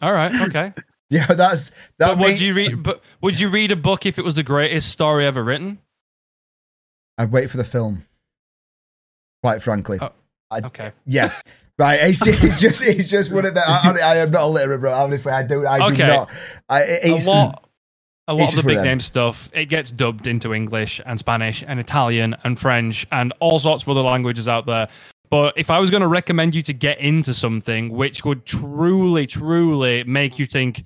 [0.00, 0.72] all right okay
[1.10, 2.16] Yeah, that's that.
[2.16, 2.82] But would you read?
[2.82, 5.78] But would you read a book if it was the greatest story ever written?
[7.18, 8.06] I'd wait for the film.
[9.42, 10.10] Quite frankly, Oh,
[10.52, 10.92] Okay.
[11.06, 11.32] yeah.
[11.78, 13.62] Right, it's just, it's just, it's just one of the.
[13.66, 14.92] I, I am not illiterate, bro.
[14.92, 16.30] Honestly, I do, I do not.
[16.68, 17.68] I, it's, a lot,
[18.28, 21.80] a lot of the big name stuff it gets dubbed into English and Spanish and
[21.80, 24.88] Italian and French and all sorts of other languages out there.
[25.30, 29.26] But if I was going to recommend you to get into something which would truly,
[29.26, 30.84] truly make you think,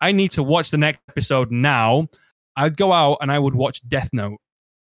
[0.00, 2.08] I need to watch the next episode now,
[2.56, 4.38] I'd go out and I would watch Death Note.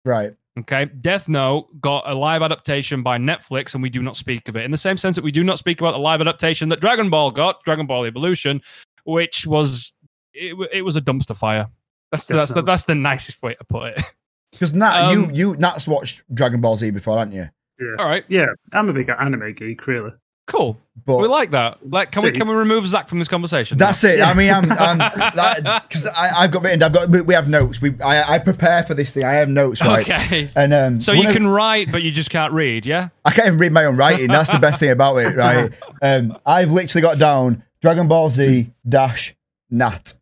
[0.05, 0.35] right.
[0.59, 4.55] Okay, Death Note got a live adaptation by Netflix, and we do not speak of
[4.55, 6.79] it in the same sense that we do not speak about the live adaptation that
[6.79, 8.61] Dragon Ball got, Dragon Ball Evolution,
[9.05, 9.93] which was
[10.33, 11.67] it, it was a dumpster fire.
[12.11, 14.03] That's the, that's the that's the nicest way to put it.
[14.51, 17.49] Because Nat, Um, you, you, Nat's watched Dragon Ball Z before, haven't you?
[17.79, 17.95] Yeah.
[17.97, 20.11] All right, Yeah, I'm a big anime geek, really.
[20.45, 20.79] Cool.
[21.05, 21.79] But we like that.
[21.89, 23.77] Like, can we can we remove Zach from this conversation?
[23.77, 24.21] That's it.
[24.21, 24.97] I mean, I'm, I'm
[25.87, 26.81] because I've got written.
[26.81, 27.09] I've got.
[27.09, 27.81] We have notes.
[27.81, 29.25] We I, I prepare for this thing.
[29.25, 30.09] I have notes, right?
[30.09, 30.49] okay.
[30.55, 32.85] And um, So you of- can write, but you just can't read.
[32.85, 33.09] Yeah.
[33.25, 34.27] I can't even read my own writing.
[34.27, 35.71] That's the best thing about it, right?
[36.01, 39.35] Um, I've literally got down Dragon Ball Z dash
[39.69, 40.13] Nat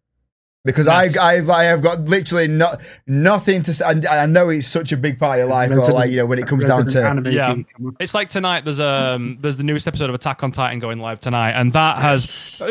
[0.64, 1.18] because I, Nat.
[1.20, 3.86] I I have got literally not nothing to say.
[3.88, 6.26] And I know it's such a big part of your life, but like you know
[6.26, 7.56] when it comes down to anime Yeah.
[7.56, 7.68] geek.
[7.78, 8.64] I'm a- It's like tonight.
[8.66, 11.98] There's um there's the newest episode of Attack on Titan going live tonight, and that
[12.00, 12.28] has.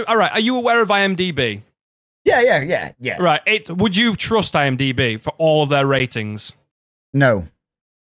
[0.09, 0.31] All right.
[0.33, 1.63] Are you aware of IMDb?
[2.27, 3.41] yeah yeah yeah yeah Right.
[3.47, 6.53] It, would you trust IMDb for all of their ratings?
[7.15, 7.47] no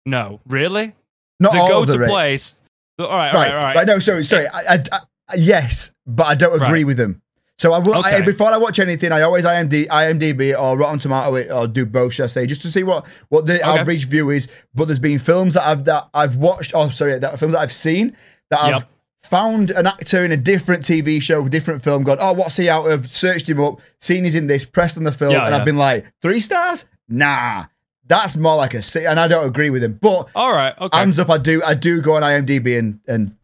[0.07, 0.41] No.
[0.47, 0.95] Really?
[1.41, 2.61] not the all go of the to ra- place.
[2.97, 3.35] the- all right.
[3.35, 3.55] All right right.
[3.59, 3.77] All right.
[3.77, 6.87] right no sorry sorry I, I, I- yes but I don't agree Right.
[6.87, 7.23] with them.
[7.65, 11.35] So I will I, before I watch anything, I always IMD, IMDb or Rotten Tomato
[11.37, 13.81] it or do both, should I say, just to see what what the Okay.
[13.81, 14.49] average view is.
[14.75, 16.73] But there's been films that I've that I've watched.
[16.75, 18.15] Oh, sorry, that films that I've seen
[18.51, 18.91] that I've Yep.
[19.23, 22.03] found an actor in a different TV show, different film.
[22.05, 23.11] Gone, oh, what's he out of?
[23.11, 25.59] Searched him up, seen he's in this, pressed on the film, Yeah, and yeah.
[25.59, 26.87] I've been like, three stars?
[27.09, 27.65] Nah,
[28.07, 29.95] that's more like a six, and I don't agree with him.
[30.03, 30.75] But All right.
[30.79, 30.99] Okay.
[30.99, 33.37] hands up, I do I do go on IMDb and and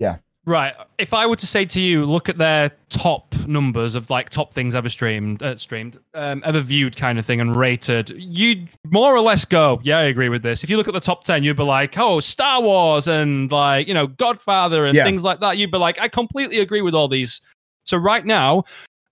[0.00, 0.16] yeah,
[0.48, 0.74] right.
[0.98, 4.52] If I were to say to you, look at their top numbers of like top
[4.54, 9.14] things ever streamed, uh, streamed, um, ever viewed, kind of thing, and rated, you'd more
[9.14, 10.64] or less go, yeah, I agree with this.
[10.64, 13.86] If you look at the top ten, you'd be like, oh, Star Wars and like
[13.86, 15.04] you know Godfather and Yeah.
[15.04, 15.58] things like that.
[15.58, 17.40] You'd be like, I completely agree with all these.
[17.84, 18.64] So right now,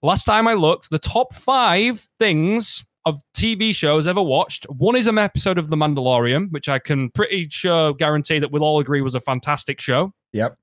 [0.03, 4.65] last time I looked, the top five things of TV shows ever watched.
[4.65, 8.65] One is an episode of The Mandalorian, which I can pretty sure guarantee that we'll
[8.65, 10.13] all agree was a fantastic show.
[10.33, 10.57] yep,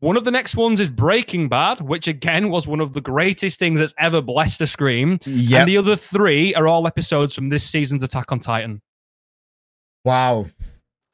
[0.00, 3.58] One of the next ones is Breaking Bad, which again was one of the greatest
[3.58, 5.18] things that's ever blessed a screen.
[5.26, 5.60] yep.
[5.62, 8.80] And the other three are all episodes from this season's Attack on Titan.
[10.04, 10.46] wow.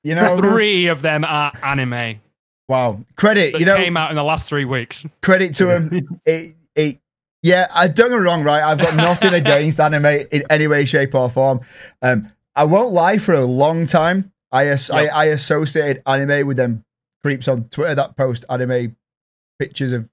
[0.03, 2.21] You know, Three of them are anime
[2.69, 3.01] wow.
[3.17, 5.07] Credit, you know, came out in the last three weeks.
[5.23, 6.21] credit to him.
[6.27, 6.99] It, it,
[7.43, 8.63] yeah, I don't get wrong, right?
[8.63, 11.61] I've got nothing against anime in any way, shape, or form.
[12.03, 13.17] Um, I won't lie.
[13.19, 16.85] For a long time, I, as- I, I associated anime with them
[17.25, 18.97] creeps on Twitter that post anime
[19.59, 20.09] pictures of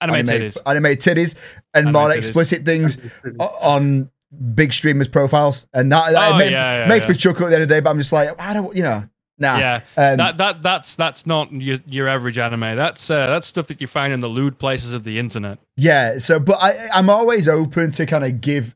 [0.00, 0.58] Anime, anime, titties.
[0.66, 1.34] anime titties
[1.74, 2.16] and Anime more titties.
[2.16, 2.98] explicit things
[3.38, 4.10] on
[4.54, 7.12] big streamers' profiles, and that, that Oh, ma- yeah, yeah, makes yeah.
[7.12, 7.80] me chuckle at the end of the day.
[7.80, 9.04] But I'm just like, I don't, you know,
[9.38, 9.58] nah.
[9.58, 12.76] Yeah, Um, that that that's that's not your your average anime.
[12.76, 15.58] That's uh, that's stuff that you find in the lewd places of the internet.
[15.76, 18.74] Yeah, so but I I'm always open to kind of give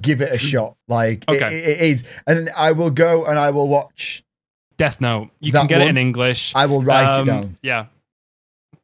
[0.00, 0.76] give it a shot.
[0.88, 4.24] Like it- it is, and I will go and I will watch.
[4.76, 5.30] Death Note.
[5.40, 5.86] You That can get one?
[5.88, 6.52] it in English.
[6.54, 7.58] I will write it Um, down.
[7.62, 7.86] Yeah.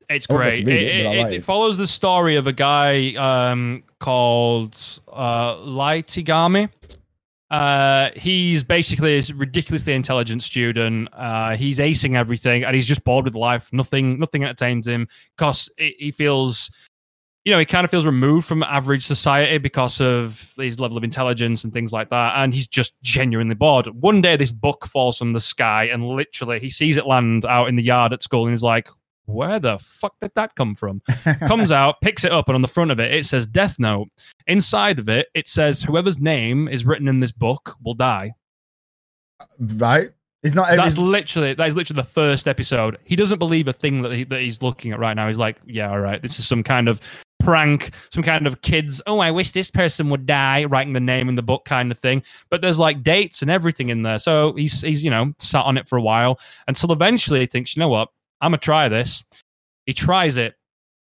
[0.09, 0.59] It's great.
[0.59, 1.45] It, it, but I it- like it it.
[1.45, 4.77] follows the story of a guy um, called
[5.13, 6.69] uh, Light Yagami.
[7.51, 11.09] Uh, he's basically a ridiculously intelligent student.
[11.13, 13.71] Uh, he's acing everything, and he's just bored with life.
[13.73, 16.71] Nothing, nothing entertains him because he feels,
[17.45, 21.03] you know, he kind of feels removed from average society because of his level of
[21.03, 22.35] intelligence and things like that.
[22.37, 23.89] And he's just genuinely bored.
[23.89, 27.69] One day, this book falls from the sky, and literally, he sees it land out
[27.69, 28.89] in the yard at school, and he's like,
[29.25, 31.03] "Where the fuck did that come from?"
[31.41, 34.09] Comes out, picks it up, and on the front of it, it says Death Note.
[34.47, 38.35] Inside of it, it says whoever's name is written in this book will die.
[39.59, 40.11] right?
[40.43, 40.77] It's not.
[40.77, 42.99] That's literally that is literally the first episode.
[43.05, 45.29] He doesn't believe a thing that he, that he's looking at right now.
[45.29, 47.01] He's like, yeah, all right, this is some kind of
[47.43, 49.01] prank, some kind of kids.
[49.07, 50.65] Oh, I wish this person would die.
[50.65, 52.23] Writing the name in the book, kind of thing.
[52.51, 54.19] But there's like dates and everything in there.
[54.19, 57.77] So he's he's you know sat on it for a while until eventually he thinks,
[57.77, 58.09] you know what,
[58.41, 59.25] I'm gonna try this.
[59.87, 60.55] He tries it.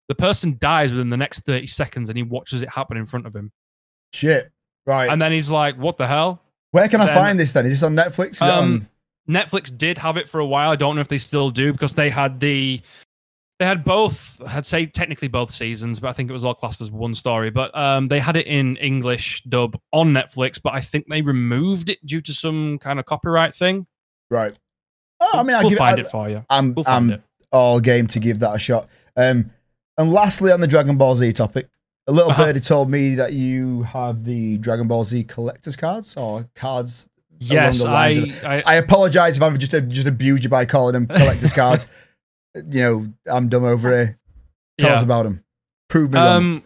[0.07, 3.25] The person dies within the next 30 seconds, and he watches it happen in front
[3.25, 3.51] of him.
[4.13, 4.51] shit.
[4.85, 5.09] Right.
[5.09, 7.65] And then he's like, "What the hell?" Where can I then- find this then?
[7.65, 8.35] Is this on Netflix?
[8.37, 8.87] It on- Um,
[9.29, 10.71] Netflix did have it for a while.
[10.71, 12.81] I don't know if they still do because they had the
[13.61, 14.41] they had both.
[14.47, 17.51] I'd say technically both seasons, but I think it was all classed as one story.
[17.51, 21.87] But um, they had it in English dub on Netflix, but I think they removed
[21.89, 23.85] it due to some kind of copyright thing.
[24.31, 24.57] right.
[25.19, 26.43] Oh, I mean, I'll we'll give find I, it for you.
[26.49, 27.21] I'm, We'll find I'm it.
[27.51, 28.89] all game to give that a shot.
[29.15, 29.51] Um,
[29.95, 31.69] and lastly, on the Dragon Ball Z topic,
[32.07, 32.45] a little Uh-huh.
[32.45, 37.07] birdie told me that you have the Dragon Ball Z collector's cards or cards.
[37.37, 40.93] Yes, the I, of I, I apologize if I've just just abused you by calling
[40.93, 41.85] them collector's cards.
[42.55, 44.19] You know, I'm dumb over here.
[44.77, 44.95] Tell yeah.
[44.95, 45.43] us about him.
[45.89, 46.37] Prove me wrong.
[46.37, 46.63] Um,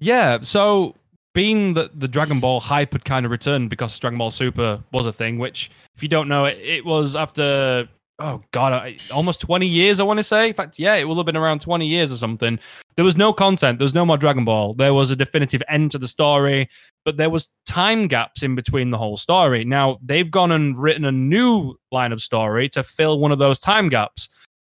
[0.00, 0.38] yeah.
[0.42, 0.94] So,
[1.34, 5.06] being that the Dragon Ball hype had kind of returned because Dragon Ball Super was
[5.06, 9.40] a thing, which, if you don't know, it, it was after oh god, I, almost
[9.40, 10.00] twenty years.
[10.00, 10.48] I want to say.
[10.48, 12.58] In fact, yeah, it will have been around twenty years or something.
[12.96, 13.78] There was no content.
[13.78, 14.74] There was no more Dragon Ball.
[14.74, 16.68] There was a definitive end to the story,
[17.04, 19.64] but there was time gaps in between the whole story.
[19.64, 23.60] Now they've gone and written a new line of story to fill one of those
[23.60, 24.28] time gaps.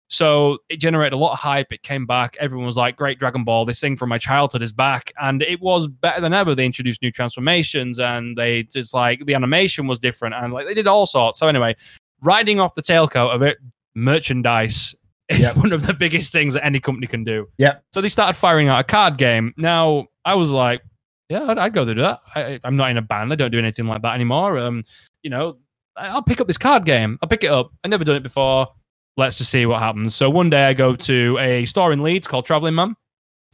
[0.10, 1.74] So it generated a lot of hype.
[1.74, 2.38] It came back.
[2.40, 3.66] Everyone was like, "Great Dragon Ball!
[3.66, 6.56] This thing from my childhood is back!" And it was better than ever.
[6.56, 10.74] They introduced new transformations, and they just like the animation was different, and like they
[10.74, 11.40] did all sorts.
[11.40, 11.76] So anyway,
[12.22, 13.58] riding off the tailcoat of it,
[13.96, 14.96] merchandise
[15.30, 15.58] is Yep.
[15.58, 17.48] one of the biggest things that any company can do.
[17.58, 17.76] Yeah.
[17.94, 19.54] So they started firing out a card game.
[19.58, 20.82] Now I was like,
[21.28, 23.34] "Yeah, I'd, I'd go to do that." I, I'm not in a band.
[23.34, 24.58] I don't do anything like that anymore.
[24.58, 24.86] Um,
[25.22, 25.58] you know,
[25.98, 27.20] I'll pick up this card game.
[27.22, 27.72] I'll pick it up.
[27.84, 28.70] I never done it before
[29.18, 30.16] let's just see what happens.
[30.16, 32.96] So one day I go to a store in Leeds called Traveling Man,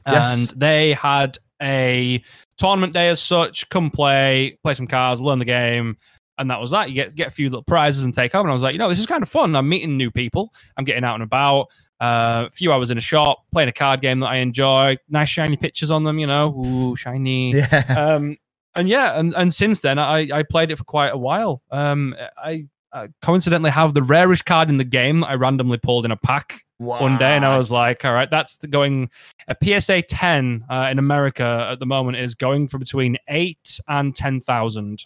[0.07, 0.37] Yes.
[0.51, 2.21] and they had a
[2.57, 3.67] tournament day as such.
[3.69, 5.97] Come play, play some cards, learn the game,
[6.37, 6.89] and that was that.
[6.89, 8.41] You get get a few little prizes and take home.
[8.41, 9.55] And I was like, you know, this is kind of fun.
[9.55, 10.51] I'm meeting new people.
[10.77, 11.67] I'm getting out and about.
[12.01, 14.97] Uh, a few hours in a shop, playing a card game that I enjoy.
[15.07, 16.53] Nice shiny pictures on them, you know.
[16.53, 17.95] Ooh, shiny yeah.
[17.97, 18.35] um,
[18.75, 21.61] and yeah, and, and since then I, I played it for quite a while.
[21.71, 26.05] Um, I uh, coincidentally have the rarest card in the game that I randomly pulled
[26.05, 29.09] in a pack one day, and I was like, all right, that's the going.
[29.47, 34.15] A PSA 10 uh, in America at the moment is going for between eight and
[34.15, 35.03] ten thousand.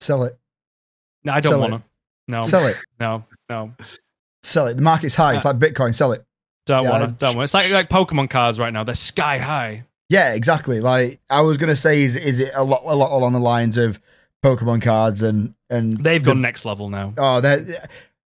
[0.00, 0.38] sell it.
[1.24, 1.82] No, I don't want to.
[2.28, 2.76] No, Sell it.
[3.00, 3.72] no, no,
[4.42, 4.74] Sell it.
[4.74, 5.36] The market's high.
[5.36, 5.94] It's Uh, like Bitcoin.
[5.94, 6.24] Sell it.
[6.66, 7.10] don't Yeah, want to.
[7.26, 7.44] Don't want.
[7.44, 8.84] It's like like Pokemon cards right now.
[8.84, 9.84] They're sky high.
[10.10, 10.80] Yeah, exactly.
[10.80, 13.76] Like I was gonna say, is is it a lot a lot along the lines
[13.78, 13.98] of
[14.44, 17.12] Pokemon cards and and They've the- gone next level now.
[17.16, 17.64] Oh, they're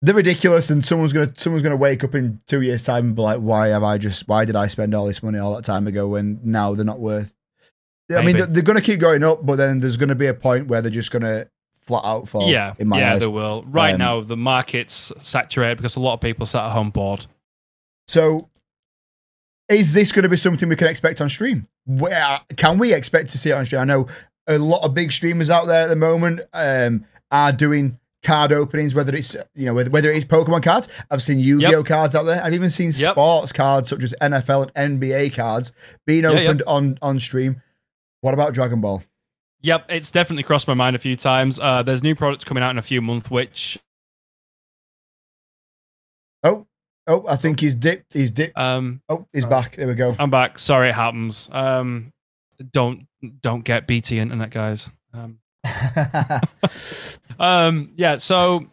[0.01, 3.21] they're ridiculous, and someone's gonna someone's gonna wake up in two years' time and be
[3.21, 4.27] like, "Why have I just?
[4.27, 6.99] Why did I spend all this money all that time ago when now they're not
[6.99, 7.33] worth?"
[8.15, 10.67] I mean, they're, they're gonna keep going up, but then there's gonna be a point
[10.67, 11.45] where they're just gonna
[11.81, 12.49] flat out fall.
[12.49, 13.19] yeah, in my yeah, eyes.
[13.21, 13.63] they will.
[13.67, 17.25] Right Um, now, the market's saturated because a lot of people sat at home bored.
[18.07, 18.49] So,
[19.69, 21.67] is this going to be something we can expect on stream?
[21.85, 23.81] Where can we expect to see it on stream?
[23.81, 24.07] I know
[24.47, 28.93] a lot of big streamers out there at the moment um, are doing card openings,
[28.93, 30.87] whether it's you know whether, whether it is Pokemon cards.
[31.09, 32.43] I've seen Yu-Gi-Oh cards out there.
[32.43, 33.11] I've even seen Yep.
[33.11, 35.71] sports cards such as NFL and NBA cards
[36.05, 36.39] being Yeah, yeah.
[36.41, 37.61] opened on on stream.
[38.21, 39.03] What about Dragon Ball?
[39.63, 41.59] Yep, it's definitely crossed my mind a few times.
[41.59, 43.77] Uh, there's new products coming out in a few months, which
[46.43, 46.65] Oh,
[47.07, 48.13] oh, I think he's dipped.
[48.13, 48.57] He's dipped.
[48.57, 49.75] um, oh, he's back.
[49.75, 50.15] There we go.
[50.17, 50.57] I'm back.
[50.59, 51.47] Sorry, it happens.
[51.51, 52.11] Um,
[52.71, 53.07] don't
[53.41, 54.89] don't get BT internet, guys.
[55.13, 55.39] Um,
[57.39, 58.17] um, yeah.
[58.17, 58.67] So,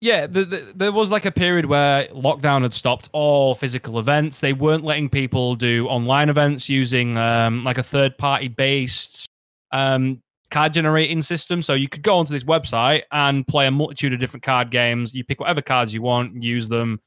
[0.00, 4.40] yeah, the, the, there was like a period where lockdown had stopped all physical events.
[4.40, 9.26] They weren't letting people do online events using um, like a third party based
[9.70, 11.62] um, card generating system.
[11.62, 15.14] So you could go onto this website and play a multitude of different card games.
[15.14, 17.00] You pick whatever cards you want, use them.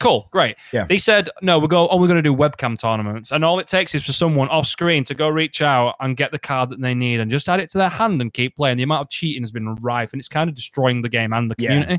[0.00, 0.56] Cool, great.
[0.72, 0.84] Yeah.
[0.84, 3.94] They said no, we're go only going to do webcam tournaments, and all it takes
[3.94, 6.94] is for someone off screen to go reach out and get the card that they
[6.94, 8.76] need, and just add it to their hand and keep playing.
[8.76, 11.50] The amount of cheating has been rife, and it's kind of destroying the game and
[11.50, 11.98] the community.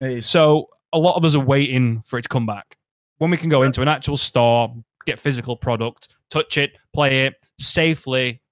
[0.00, 2.76] It's- So a lot of us are waiting for it to come back.
[3.18, 4.74] When we can go into an actual store,
[5.06, 8.42] get physical product, touch it, play it safely,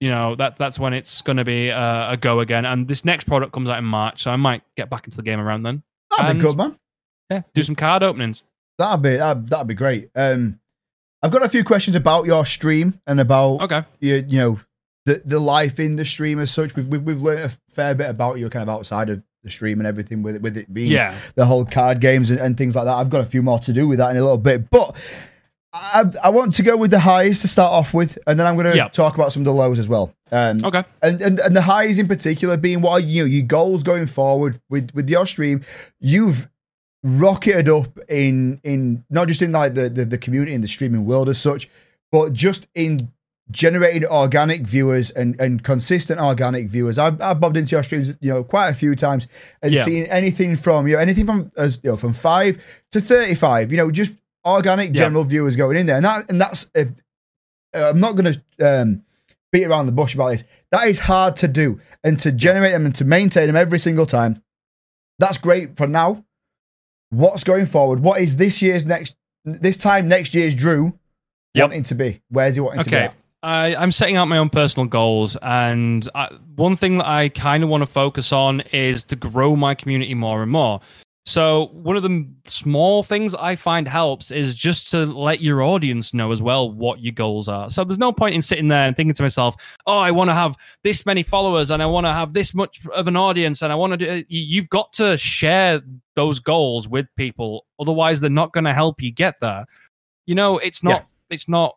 [0.00, 2.64] you know that that's when it's going to be uh, a go again.
[2.64, 5.22] And this next product comes out in March, so I might get back into the
[5.22, 5.82] game around then.
[6.10, 6.76] That'd and- be good, man.
[7.30, 8.42] Yeah, do some card openings.
[8.78, 10.10] That'd be that'd, that'd be great.
[10.14, 10.60] Um,
[11.22, 13.82] I've got a few questions about your stream and about Okay.
[14.00, 14.60] your, you know,
[15.06, 16.74] the the life in the stream as such.
[16.76, 19.78] We've we've, we've learned a fair bit about you, kind of outside of the stream
[19.78, 21.14] and everything with it, with it being Yeah.
[21.34, 22.94] the whole card games and, and things like that.
[22.94, 24.96] I've got a few more to do with that in a little bit, but
[25.72, 28.54] I I want to go with the highs to start off with, and then I'm
[28.54, 28.88] going to Yeah.
[28.88, 30.14] talk about some of the lows as well.
[30.30, 30.84] Um, Okay.
[31.02, 34.06] and, and and the highs in particular being what are, you know your goals going
[34.06, 35.64] forward with with your stream
[36.00, 36.48] you've
[37.04, 41.04] rocketed up in in not just in like the, the the community in the streaming
[41.04, 41.68] world as such
[42.10, 43.12] but just in
[43.50, 48.32] generating organic viewers and and consistent organic viewers i've, I've bobbed into your streams you
[48.32, 49.28] know quite a few times
[49.60, 49.84] and Yeah.
[49.84, 52.58] seen anything from you know anything from as you know from 5
[52.92, 54.12] to 35 you know just
[54.46, 55.02] organic Yeah.
[55.04, 56.84] general viewers going in there and that and that's uh,
[57.74, 58.42] i'm not going to
[58.82, 59.02] um
[59.52, 60.42] beat around the bush about this.
[60.72, 64.04] That is hard to do and to generate them and to maintain them every single
[64.04, 64.42] time.
[65.20, 66.24] That's great for now.
[67.14, 68.00] What's going forward?
[68.00, 70.98] What is this year's next this time next year's Drew
[71.54, 71.68] Yep.
[71.68, 72.20] wanting to be?
[72.28, 72.96] Where's he wanting to be?
[72.96, 73.04] Okay.
[73.06, 73.14] at?
[73.44, 77.62] I, I'm setting out my own personal goals, and I, one thing that I kind
[77.62, 80.80] of want to focus on is to grow my community more and more.
[81.26, 86.12] So, one of the small things I find helps is just to let your audience
[86.12, 87.70] know as well what your goals are.
[87.70, 89.54] So, there's no point in sitting there and thinking to myself,
[89.86, 92.84] oh, I want to have this many followers and I want to have this much
[92.94, 94.24] of an audience and I want to do.
[94.28, 95.80] you- You've got to share
[96.14, 97.64] those goals with people.
[97.80, 99.64] Otherwise, they're not going to help you get there.
[100.26, 101.76] You know, it's not, it's not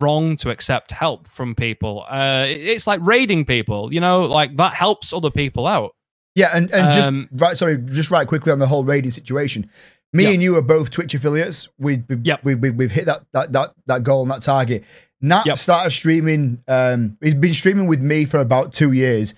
[0.00, 2.04] wrong to accept help from people.
[2.08, 5.92] Uh, it's like raiding people, you know, like that helps other people out.
[6.38, 7.56] Yeah, and, and just Um, right.
[7.56, 9.68] Sorry, just right quickly on the whole raiding situation.
[10.12, 10.30] Me Yeah.
[10.30, 11.68] and you are both Twitch affiliates.
[11.78, 12.40] We, we, Yep.
[12.44, 14.84] we, we, we've hit that, that that that goal and that target.
[15.20, 15.58] Nat Yep.
[15.58, 16.62] started streaming.
[16.68, 19.34] Um, he's been streaming with me for about two years,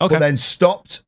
[0.00, 0.14] Okay.
[0.14, 1.02] but then stopped.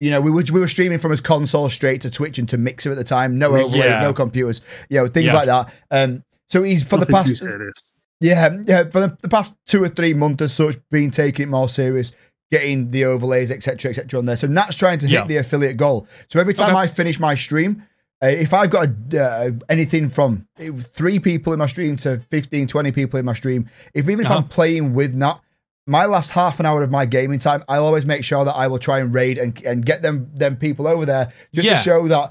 [0.00, 2.56] You know, we were we were streaming from his console straight to Twitch and to
[2.58, 3.36] Mixer at the time.
[3.38, 4.00] No overlays, Yeah.
[4.00, 4.60] no computers.
[4.88, 5.34] You know, things Yeah.
[5.34, 5.72] like that.
[5.90, 8.84] Um, so he's for the Nothing too past yeah, yeah.
[8.84, 12.12] For the, the past two or three months or such, been taking it more serious,
[12.50, 14.18] getting the overlays, etc., etc.
[14.18, 14.36] on there.
[14.36, 15.24] So Nat's trying to hit Yeah.
[15.26, 16.06] the affiliate goal.
[16.28, 16.78] So every time Okay.
[16.78, 17.82] I finish my stream,
[18.22, 20.46] uh, if I've got a, uh, anything from
[20.78, 24.30] three people in my stream to 15, 20 people in my stream, if even if
[24.30, 24.38] Uh-huh.
[24.40, 25.40] I'm playing with Nat,
[25.86, 28.68] my last half an hour of my gaming time, I'll always make sure that I
[28.68, 31.76] will try and raid and, and get them them people over there just Yeah.
[31.76, 32.30] to show that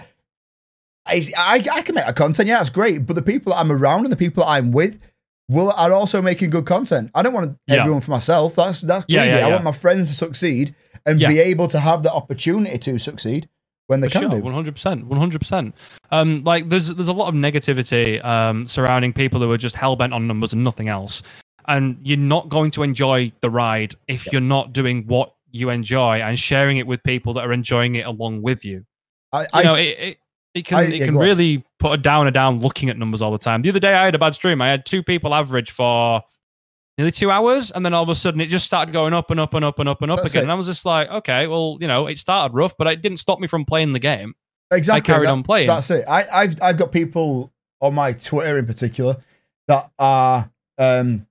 [1.05, 2.47] I, I, I can make that content.
[2.47, 3.05] Yeah, that's great.
[3.05, 4.99] But the people that I'm around and the people that I'm with
[5.53, 7.11] will are also making good content.
[7.15, 7.81] I don't want Yeah.
[7.81, 8.55] everyone for myself.
[8.55, 9.37] That's that's Yeah, greedy.
[9.39, 11.29] yeah, I want my friends to succeed and Yeah.
[11.29, 13.47] be able to have the opportunity to succeed
[13.87, 14.43] when they For can sure, do.
[14.43, 15.75] one hundred percent, one hundred percent.
[16.11, 19.95] Um, like there's there's a lot of negativity um surrounding people who are just hell
[19.95, 21.21] bent on numbers and nothing else,
[21.67, 26.19] and you're not going to enjoy the ride if you're not doing what you enjoy
[26.21, 28.85] and sharing it with people that are enjoying it along with you.
[29.31, 30.17] I, You I know, it, it,
[30.55, 31.25] it can I- it yeah, can go on.
[31.25, 33.61] really put a downer down looking at numbers all the time.
[33.61, 34.61] The other day I had a bad stream.
[34.61, 36.21] I had two people average for
[36.97, 39.39] nearly two hours, and then all of a sudden it just started going up and
[39.39, 40.41] up and up and up and up That's again.
[40.41, 40.45] it.
[40.45, 43.17] And I was just like, okay, well, you know, it started rough, but it didn't
[43.17, 44.35] stop me from playing the game.
[44.71, 45.11] exactly.
[45.11, 45.67] I carried that- on playing.
[45.67, 46.05] That's it.
[46.07, 49.17] I, I've I've got people on my Twitter in particular
[49.67, 51.25] that are um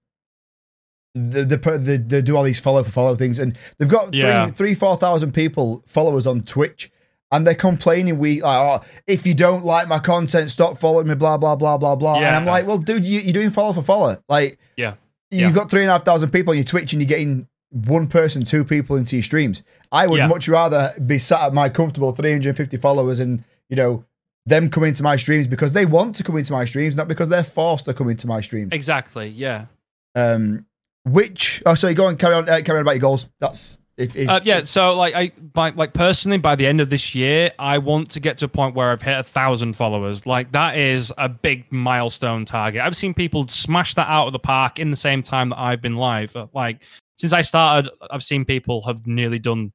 [1.15, 4.21] the the they, they do all these follow for follow things, and they've got three
[4.21, 4.47] Yeah.
[4.49, 6.91] three four thousand people followers on Twitch,
[7.33, 11.15] and they're complaining we like oh if you don't like my content, stop following me,
[11.17, 12.17] blah blah blah blah blah.
[12.17, 14.95] And I'm like, well, dude, you, you're doing follow for follow, like Yeah.
[15.31, 15.53] You've Yeah.
[15.57, 18.43] got three and a half thousand people on your Twitch, and you're getting one person,
[18.43, 19.63] two people into your streams.
[19.91, 20.27] I would Yeah.
[20.27, 24.05] much rather be sat at my comfortable 350 followers and you know
[24.45, 27.29] them come into my streams because they want to come into my streams, not because
[27.31, 28.73] they're forced to come into my streams.
[28.73, 29.29] Exactly.
[29.29, 29.67] Yeah.
[30.15, 30.67] Um,
[31.05, 33.27] which oh, sorry, go on, carry on, uh, carry on about your goals.
[33.41, 34.63] That's if, if Uh, yeah.
[34.65, 38.21] So, like, I by, like personally, by the end of this year, I want to
[38.21, 40.27] get to a point where I've hit a thousand followers.
[40.27, 42.81] Like, that is a big milestone target.
[42.81, 45.83] I've seen people smash that out of the park in the same time that I've
[45.83, 46.37] been live.
[46.55, 46.83] Like,
[47.17, 49.73] since I started, I've seen people have nearly done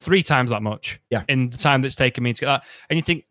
[0.00, 1.00] three times that much.
[1.10, 1.24] Yeah.
[1.28, 3.24] In the time that's taken me to get that, and you think.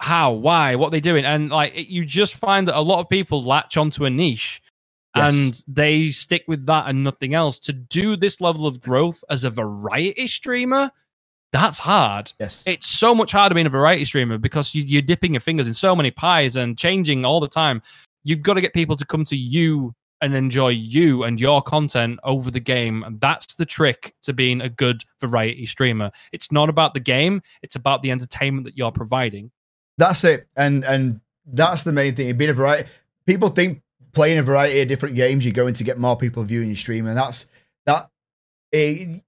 [0.00, 0.30] How?
[0.30, 0.76] Why?
[0.76, 1.24] What are they doing?
[1.24, 4.62] And like, it, you just find that a lot of people latch onto a niche,
[5.16, 5.34] Yes.
[5.34, 7.58] and they stick with that and nothing else.
[7.60, 10.90] To do this level of growth as a variety streamer,
[11.50, 12.32] that's hard.
[12.38, 15.66] yes, It's so much harder being a variety streamer because you, you're dipping your fingers
[15.66, 17.80] in so many pies and changing all the time.
[18.22, 22.18] You've got to get people to come to you and enjoy you and your content
[22.24, 23.02] over the game.
[23.04, 26.10] And that's the trick to being a good variety streamer.
[26.32, 29.50] It's not about the game, it's about the entertainment that you're providing.
[29.96, 32.36] that's it, and and that's the main thing.
[32.36, 32.90] Being a variety,
[33.26, 33.80] people think
[34.12, 37.06] playing a variety of different games, you're going to get more people viewing your stream,
[37.06, 37.48] and that's
[37.86, 38.10] that.
[38.72, 39.18] eh,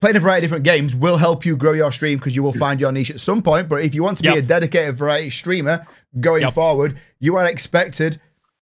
[0.00, 2.52] playing a variety of different games will help you grow your stream because you will
[2.52, 3.68] find your niche at some point.
[3.68, 5.86] But if you want to be a dedicated variety streamer
[6.20, 6.52] going Yep.
[6.54, 8.20] forward, you are expected.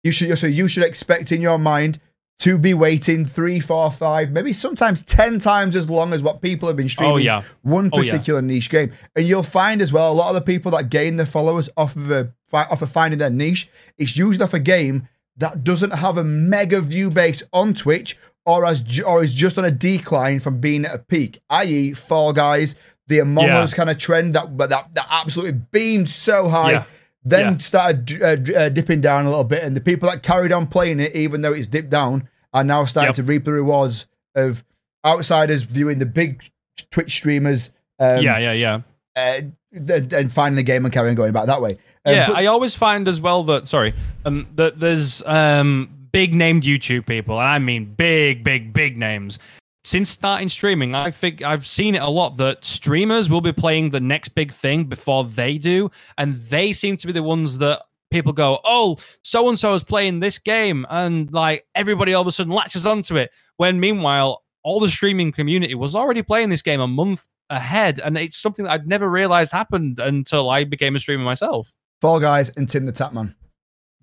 [0.04, 1.98] You should so you should expect in your mind
[2.40, 6.68] to be waiting three, four, five, maybe sometimes ten times as long as what people
[6.68, 7.42] have been streaming Oh, yeah.
[7.62, 8.12] one Oh, yeah.
[8.12, 8.92] particular niche game.
[9.16, 11.96] And you'll find as well a lot of the people that gain their followers off
[11.96, 13.68] of a, off of finding their niche.
[13.98, 18.64] It's usually off a game that doesn't have a mega view base on Twitch or
[18.66, 21.40] as or is just on a decline from being at a peak.
[21.50, 22.74] I.e., Fall Guys,
[23.06, 23.60] the Among Yeah.
[23.60, 26.72] Us kind of trend that but that that absolutely beamed so high.
[26.72, 26.84] Yeah.
[27.24, 27.58] Then Yeah.
[27.58, 31.00] started uh, uh, dipping down a little bit, and the people that carried on playing
[31.00, 33.14] it, even though it's dipped down, are now starting Yep.
[33.16, 34.64] to reap the rewards of
[35.04, 36.42] outsiders viewing the big
[36.90, 37.70] Twitch streamers.
[37.98, 38.80] Um, yeah, yeah, yeah.
[39.16, 39.40] uh,
[39.72, 41.76] and finding the game and carrying on going back that way.
[42.04, 43.94] Um, yeah, but- I always find as well that sorry,
[44.24, 49.38] um, that there's um big named YouTube people, and I mean big, big, big names.
[49.84, 53.90] Since starting streaming, I think I've seen it a lot that streamers will be playing
[53.90, 57.82] the next big thing before they do, and they seem to be the ones that
[58.10, 62.26] people go, "Oh, so and so is playing this game," and like everybody all of
[62.26, 63.30] a sudden latches onto it.
[63.56, 68.18] When meanwhile, all the streaming community was already playing this game a month ahead, and
[68.18, 71.72] it's something that I'd never realized happened until I became a streamer myself.
[72.00, 73.34] Fall Guys and Tim the Tatman.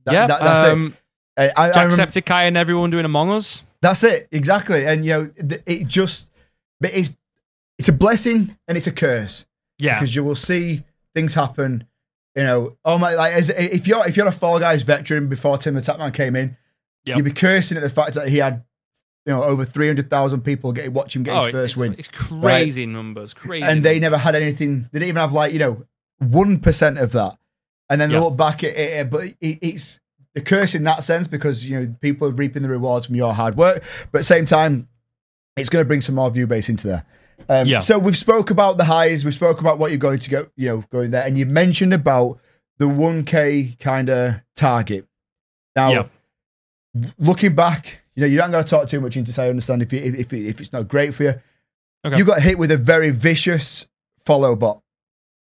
[0.05, 0.95] That, yeah, that, that's um,
[1.37, 1.53] it.
[1.55, 3.63] I, I, I remember- Jacksepticeye and everyone doing Among Us.
[3.81, 4.85] That's it, exactly.
[4.87, 5.29] And you know,
[5.65, 6.29] it just
[6.79, 7.15] but it's
[7.77, 9.45] it's a blessing and it's a curse
[9.79, 10.83] Yeah, because you will see
[11.13, 11.85] things happen.
[12.35, 13.13] You know, oh my!
[13.13, 16.35] Like as, if you're if you're a Fall Guys veteran before Tim the Tatman came
[16.35, 16.57] in,
[17.05, 17.17] Yep.
[17.17, 18.63] you'd be cursing at the fact that he had
[19.25, 22.07] you know over three hundred thousand people get watch him get his first win, It's
[22.07, 23.63] crazy numbers, crazy.
[23.65, 24.89] and they never had anything.
[24.91, 25.85] They didn't even have like you know
[26.17, 27.37] one percent of that,
[27.89, 28.19] and then Yeah.
[28.19, 29.09] look back at it.
[29.09, 29.99] But it, it's
[30.33, 33.33] the curse in that sense because you know people are reaping the rewards from your
[33.33, 34.87] hard work, but at the same time,
[35.55, 37.05] it's going to bring some more view base into there.
[37.47, 37.79] Um, Yeah.
[37.79, 40.67] So we've spoke about the highs, we've spoke about what you're going to go, you
[40.69, 42.39] know, going there, and you've mentioned about
[42.77, 45.07] the 1K kind of target.
[45.75, 47.09] Now, Yeah.
[47.17, 49.41] looking back, you know, you don't got to talk too much into.
[49.41, 51.33] I understand if you, if if, it's not great for you.
[52.05, 52.17] Okay.
[52.17, 53.87] You got hit with a very vicious
[54.25, 54.81] follow bot.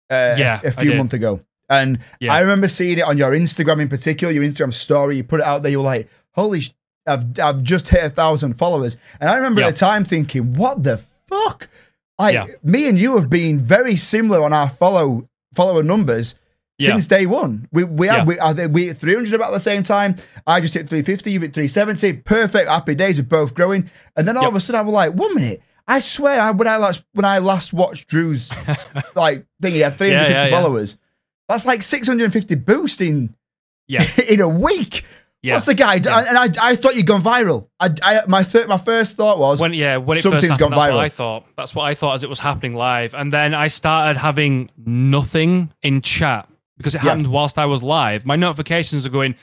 [0.09, 1.41] Uh, Yeah, a, a few months ago,
[1.71, 2.33] and Yeah.
[2.33, 5.17] I remember seeing it on your Instagram in particular, your Instagram story.
[5.17, 5.71] You put it out there.
[5.71, 6.73] You were like, "Holy, sh-
[7.07, 9.67] I've I've just hit a thousand followers." And I remember Yeah.
[9.69, 10.97] at the time thinking, "What the
[11.27, 11.67] fuck?"
[12.19, 12.45] Like Yeah.
[12.63, 16.35] me and you have been very similar on our follow follower numbers
[16.79, 17.67] since day one.
[17.71, 18.25] We we Yeah.
[18.25, 20.15] we think we hit 300 about the same time.
[20.47, 21.31] I just hit 350.
[21.31, 22.13] You hit 370.
[22.13, 22.67] Perfect.
[22.69, 23.17] Happy days.
[23.19, 23.89] We're both growing.
[24.15, 24.51] And then all Yep.
[24.51, 25.61] of a sudden, I was like, one minute.
[25.87, 28.49] I swear, I, when I last when I last watched Drew's
[29.15, 30.85] like thing, he had 350 Yeah, yeah, yeah.
[31.51, 33.35] That's like 650 boost in
[33.87, 34.05] Yeah.
[34.29, 35.05] in a week.
[35.43, 35.55] Yeah.
[35.55, 35.95] What's the guy?
[35.95, 36.23] Yeah.
[36.27, 37.67] And I, I thought you'd gone viral.
[37.79, 40.71] I, I my third, my first thought was, when yeah when it Something's first gone
[40.71, 40.95] happened, that's viral.
[40.95, 41.45] what I thought.
[41.57, 45.71] That's what I thought as it was happening live, and then I started having nothing
[45.81, 46.47] in chat
[46.77, 47.09] because it Yeah.
[47.09, 48.25] happened whilst I was live.
[48.25, 49.35] My notifications are going.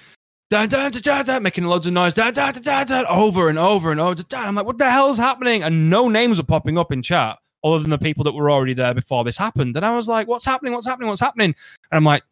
[0.51, 3.51] Da, da, da, da, da, making loads of noise, da, da, da, da, da, over
[3.51, 4.15] and over and over.
[4.15, 4.49] Da, da.
[4.49, 5.63] I'm like, what the hell is happening?
[5.63, 8.75] And no names are popping up in chat other than the people that were already
[8.75, 9.77] there before this happened.
[9.77, 10.73] And I was like, what's happening?
[10.73, 11.09] What's happening?
[11.09, 11.55] What's happening?
[11.91, 12.23] And I'm like,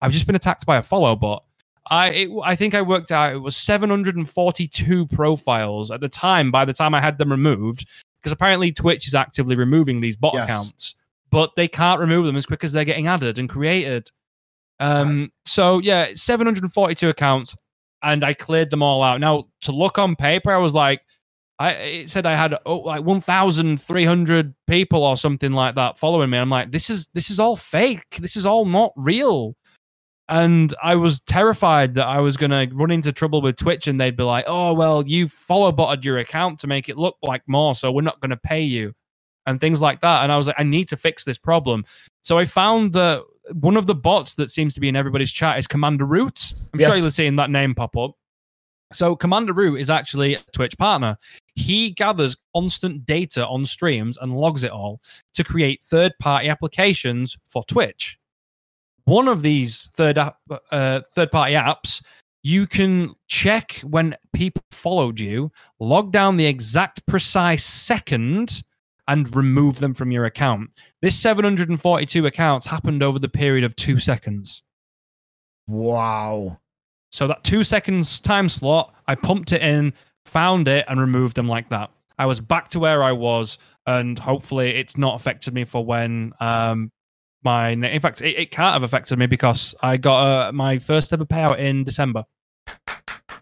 [0.00, 1.44] I've just been attacked by a follow bot.
[1.90, 6.50] I it, I think I worked out it was 742 profiles at the time.
[6.50, 7.86] By the time I had them removed,
[8.20, 10.44] because apparently Twitch is actively removing these bot Yes.
[10.44, 10.94] accounts,
[11.30, 14.10] but they can't remove them as quick as they're getting added and created.
[14.78, 17.56] Um, so yeah, 742 accounts,
[18.02, 19.20] and I cleared them all out.
[19.20, 21.02] Now to look on paper, I was like,
[21.60, 26.38] I it said I had oh, like 1,300 people or something like that following me.
[26.38, 28.16] I'm like, this is this is all fake.
[28.18, 29.54] This is all not real.
[30.30, 34.00] And I was terrified that I was going to run into trouble with Twitch and
[34.00, 37.42] they'd be like, oh, well, you follow botted your account to make it look like
[37.48, 38.94] more, so we're not going to pay you
[39.46, 40.22] and things like that.
[40.22, 41.84] And I was like, I need to fix this problem.
[42.22, 45.58] So I found that one of the bots that seems to be in everybody's chat
[45.58, 46.54] is Commander Root.
[46.72, 46.92] I'm Yes.
[46.92, 48.12] sure you're seeing that name pop up.
[48.92, 51.16] So Commander Root is actually a Twitch partner.
[51.54, 55.00] He gathers constant data on streams and logs it all
[55.34, 58.18] to create third-party applications for Twitch.
[59.04, 60.36] One of these third app,
[60.70, 62.02] uh, third-party apps,
[62.42, 68.62] you can check when people followed you, log down the exact precise second,
[69.08, 70.70] and remove them from your account.
[71.02, 74.62] This 742 accounts happened over the period of two seconds.
[75.66, 76.59] wow.
[77.10, 79.92] So that two seconds time slot, I pumped it in,
[80.24, 81.90] found it, and removed them like that.
[82.18, 86.32] I was back to where I was, and hopefully it's not affected me for when
[86.40, 86.92] um
[87.42, 91.12] my in fact it, it can't have affected me because I got uh, my first
[91.12, 92.24] ever payout in December.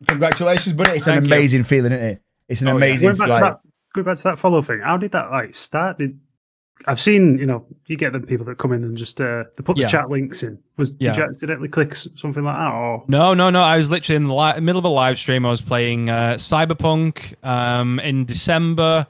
[0.06, 0.92] Congratulations, buddy.
[0.92, 1.34] It's Thank an you.
[1.34, 2.22] amazing feeling, isn't it?
[2.48, 2.76] It's an Oh, yeah.
[2.76, 3.60] amazing Going back, like, to that,
[3.94, 5.98] going back to that follow thing, how did that like start?
[5.98, 6.18] Did
[6.86, 9.62] I've seen you know you get the people that come in and just uh, they
[9.64, 9.88] put the Yeah.
[9.88, 10.58] chat links in.
[10.76, 11.12] Was Yeah.
[11.12, 13.62] did you accidentally click something like that or No, no, no.
[13.62, 15.44] I was literally in the li- middle of a live stream.
[15.44, 19.06] I was playing uh, Cyberpunk um, in December.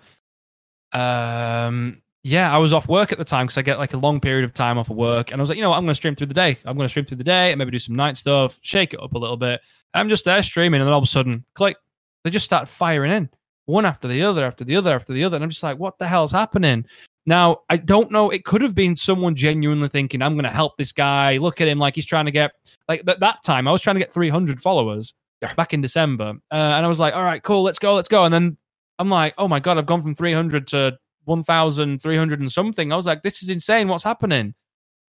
[0.92, 4.20] Um, yeah, I was off work at the time because I get like a long
[4.20, 5.76] period of time off of work, and I was like, you know, what?
[5.76, 6.58] I'm going to stream through the day.
[6.64, 9.00] I'm going to stream through the day and maybe do some night stuff, shake it
[9.02, 9.60] up a little bit.
[9.94, 11.76] I'm just there streaming, and then all of a sudden, click,
[12.24, 13.28] they just start firing in
[13.66, 15.98] one after the other, after the other, after the other, and I'm just like, what
[15.98, 16.86] the hell's happening?
[17.28, 18.30] Now, I don't know.
[18.30, 21.36] It could have been someone genuinely thinking, I'm going to help this guy.
[21.36, 22.52] Look at him like he's trying to get,
[22.88, 25.12] like at that time, I was trying to get 300 followers
[25.42, 25.52] Yeah.
[25.52, 26.30] back in December.
[26.50, 28.24] Uh, and I was like, all right, cool, let's go, let's go.
[28.24, 28.56] And then
[28.98, 32.90] I'm like, oh my God, I've gone from 300 to 1,300 and something.
[32.90, 33.88] I was like, this is insane.
[33.88, 34.54] What's happening?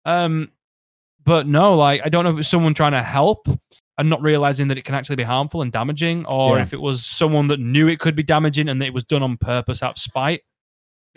[0.05, 0.51] Um,
[1.25, 3.47] But no, like, I don't know if it's someone trying to help
[3.97, 6.63] and not realizing that it can actually be harmful and damaging, or Yeah.
[6.63, 9.23] if it was someone that knew it could be damaging and that it was done
[9.23, 10.41] on purpose out of spite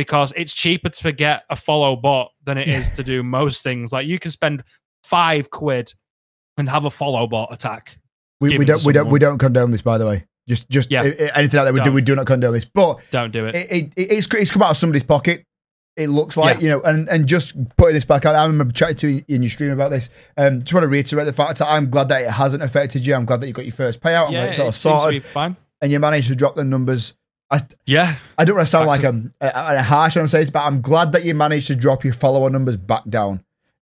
[0.02, 3.92] because it's cheaper to forget a follow bot than it is to do most things.
[3.92, 4.64] Like you can spend
[5.04, 5.94] five quid
[6.58, 8.00] and have a follow bot attack.
[8.40, 10.26] We, we don't we don't we don't condone this, by the way.
[10.50, 11.04] Just just Yeah.
[11.36, 11.94] anything out there we do Don't.
[11.94, 12.66] we do not condone this.
[12.66, 13.54] But Don't do it.
[13.56, 15.44] it, it, it's it's come out of somebody's pocket.
[15.96, 16.64] It looks like Yeah.
[16.64, 18.34] you know, and and just putting this back out.
[18.34, 20.10] I remember chatting to you in your stream about this.
[20.38, 23.14] Um, just want to reiterate the fact that I'm glad that it hasn't affected you.
[23.14, 24.26] I'm glad that you got your first payout.
[24.26, 25.56] I'm glad yeah, it's all it seems to be sorted, fine.
[25.82, 27.14] and you managed to drop the numbers.
[27.52, 30.44] I Yeah, I don't want to sound like I'm a, a harsh when I'm saying
[30.44, 33.44] this, but I'm glad that you managed to drop your follower numbers back down.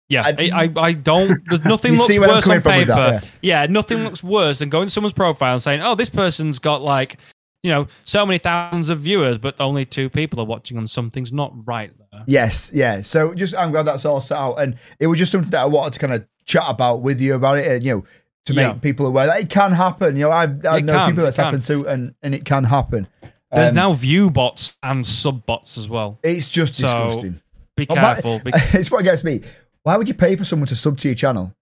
[0.08, 0.22] yeah.
[0.26, 1.40] I- I, I, don't.
[1.48, 2.86] There's nothing looks see where I'm worse on paper.
[2.86, 3.66] that, yeah.
[3.66, 7.18] nothing looks worse than going to someone's profile and saying, "Oh, this person's got like,
[7.62, 10.86] you know, so many thousands of viewers, but only two people are watching them.
[10.88, 13.00] Something's not right there." Yes, yeah.
[13.02, 15.66] So just I'm glad that's all set out, and it was just something that I
[15.66, 18.04] wanted to kind of chat about with you about it, and you know,
[18.46, 18.72] to make Yeah.
[18.74, 20.16] people aware that it can happen.
[20.16, 23.06] You know, I've, I know people that's happened to, and and it can happen.
[23.52, 26.18] There's Um, now view bots and sub bots as well.
[26.22, 27.40] It's just So, disgusting.
[27.76, 28.40] Be careful.
[28.46, 29.42] it's what gets me.
[29.82, 31.54] Why would you pay for someone to sub to your channel?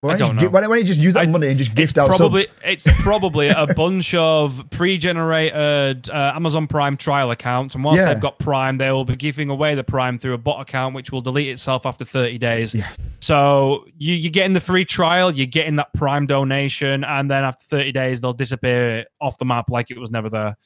[0.00, 0.50] Why I don't, you don't just, know.
[0.50, 2.52] why don't you just use that I- money and just gift out probably subs?
[2.64, 8.12] it's probably a bunch of pre-generated uh, Amazon Prime trial accounts, and once Yeah.
[8.12, 11.10] they've got Prime, they will be giving away the Prime through a bot account, which
[11.10, 12.74] will delete itself after 30 days.
[12.74, 12.88] Yeah.
[13.20, 17.64] So you, you're getting the free trial, you're getting that Prime donation, and then after
[17.64, 20.56] 30 days, they'll disappear off the map like it was never there.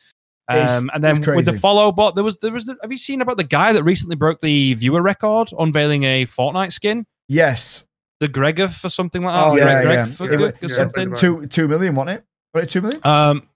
[0.51, 2.67] It's- Um, and then with the follow bot, there was there was.
[2.67, 6.27] The, have you seen about the guy that recently broke the viewer record, unveiling a
[6.27, 7.87] Fortnite skin, Yes,
[8.21, 9.47] the Gregor or something like that?
[9.47, 10.05] Oh, Greg, yeah, Greg yeah.
[10.05, 11.15] for- It was- or yeah, something.
[11.15, 12.25] two two million, wasn't it?
[12.55, 13.01] Was it two million?
[13.07, 13.49] Um,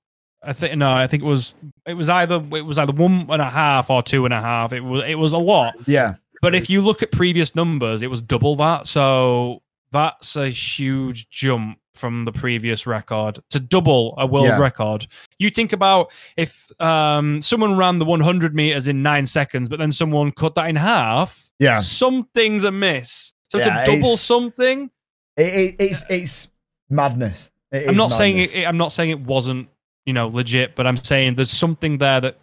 [0.42, 1.54] I think no, I think it was
[1.86, 4.72] it was either it was either one and a half or two and a half.
[4.72, 5.74] It was it was a lot.
[5.88, 8.86] Yeah, But if you look at previous numbers, it was double that.
[8.86, 14.58] So that's a huge jump from the previous record to double a world Yeah.
[14.58, 15.06] record.
[15.38, 19.92] You think about if um, someone ran the 100 meters in nine seconds, but then
[19.92, 21.50] someone cut that in half.
[21.58, 21.78] yeah.
[21.80, 23.32] Something's amiss.
[23.50, 24.90] So Yeah, to double something,
[25.36, 26.50] It, it, it's it's
[26.90, 27.50] madness.
[27.72, 28.54] It I'm not saying madness.
[28.54, 29.68] it, I'm not saying it wasn't,
[30.04, 32.38] you know, legit, but I'm saying there's something there that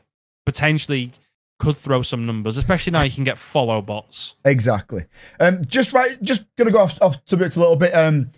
[0.45, 1.11] potentially
[1.59, 4.35] could throw some numbers, especially now you can get follow bots.
[4.43, 5.05] Exactly.
[5.39, 7.93] Um, just right, just gonna go off, off subject a little bit.
[7.93, 8.31] Um,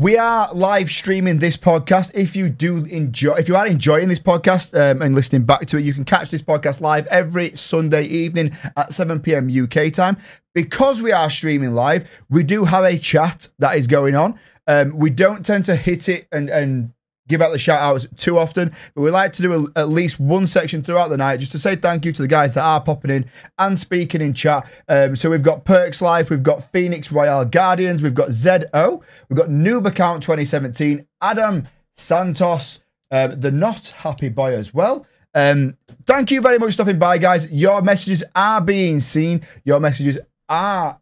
[0.00, 2.10] we are live streaming this podcast.
[2.14, 5.76] If you do enjoy, if you are enjoying this podcast um, and listening back to
[5.76, 9.50] it, you can catch this podcast live every Sunday evening at 7 p.m.
[9.50, 10.16] UK time.
[10.54, 14.40] Because we are streaming live, we do have a chat that is going on.
[14.66, 16.94] Um, we don't tend to hit it and and
[17.30, 20.20] give out the shout outs too often, but we like to do a, at least
[20.20, 22.82] one section throughout the night just to say thank you to the guys that are
[22.82, 24.68] popping in and speaking in chat.
[24.88, 29.38] Um, so we've got Perks Life, we've got Phoenix Royale Guardians, we've got ZO, we've
[29.38, 35.06] got Noob Account 2017, Adam Santos, um, the Not Happy Boy as well.
[35.34, 35.76] Um,
[36.06, 37.50] thank you very much for stopping by, guys.
[37.52, 39.46] Your messages are being seen.
[39.64, 40.18] Your messages
[40.48, 41.00] are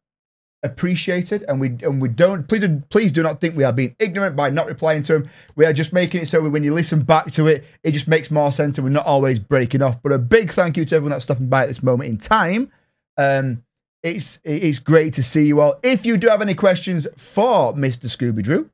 [0.65, 3.95] appreciated and we and we don't please do- please do not think we are being
[4.01, 7.01] ignorant by not replying to them we are just making it so when you listen
[7.03, 10.03] back to it it just makes more sense and we're not always breaking off.
[10.03, 12.73] But a big thank you to everyone that's stopping by at this moment in time.
[13.17, 13.63] Um
[14.03, 15.79] it's it's great to see you all.
[15.85, 18.69] If you do have any questions for mr scooby drew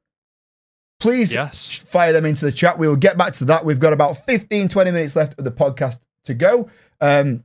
[1.01, 1.77] please Yes.
[1.77, 2.79] fire them into the chat.
[2.79, 3.65] We will get back to that.
[3.65, 6.71] We've got about 15 20 minutes left of the podcast to go.
[7.01, 7.45] Um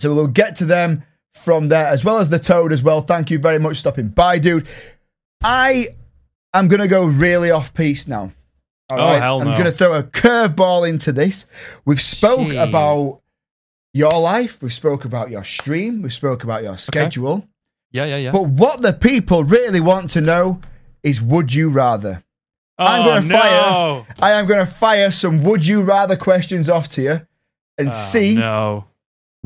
[0.00, 1.04] so we'll get to them
[1.38, 3.00] from there, as well as the Toad as well.
[3.00, 4.66] Thank you very much stopping by, dude.
[5.42, 5.88] I
[6.54, 8.32] am going to go really off piece now.
[8.90, 9.50] All Oh, hell no.
[9.50, 11.46] I'm going to throw a curveball into this.
[11.84, 12.56] We've spoke Gee.
[12.56, 13.20] about
[13.92, 14.62] your life.
[14.62, 16.02] We've spoke about your stream.
[16.02, 17.46] We've spoke about your schedule.
[17.92, 18.32] Yeah, yeah, yeah.
[18.32, 20.60] But what the people really want to know
[21.02, 22.22] is would you rather?
[22.78, 23.38] I'm Oh, going to no.
[23.38, 24.14] fire.
[24.20, 27.26] I am going to fire some would you rather questions off to you
[27.76, 28.84] and Oh, see No.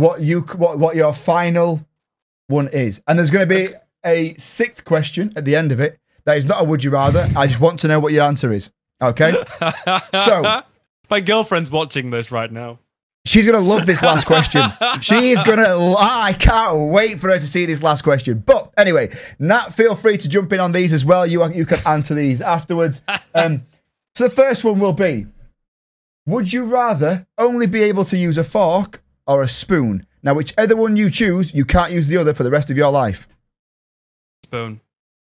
[0.02, 1.86] What you what what your final
[2.48, 3.02] one is.
[3.06, 3.72] And there's going to be
[4.04, 5.98] a sixth question at the end of it.
[6.24, 7.28] That is not a would you rather.
[7.36, 8.70] I just want to know what your answer is.
[9.00, 9.32] Okay.
[10.14, 10.62] So-
[11.10, 12.78] my girlfriend's watching this right now.
[13.26, 14.62] She's going to love this last question.
[15.02, 15.94] She is going to.
[15.98, 18.38] I can't wait for her to see this last question.
[18.38, 21.26] But anyway, Nat, feel free to jump in on these as well.
[21.26, 23.02] You you can answer these afterwards.
[23.34, 23.62] Um,
[24.14, 25.26] so the first one will be:
[26.26, 30.06] Would you rather only be able to use a fork or a spoon?
[30.22, 32.90] Now, whichever one you choose, you can't use the other for the rest of your
[32.90, 33.26] life.
[34.44, 34.80] Spoon.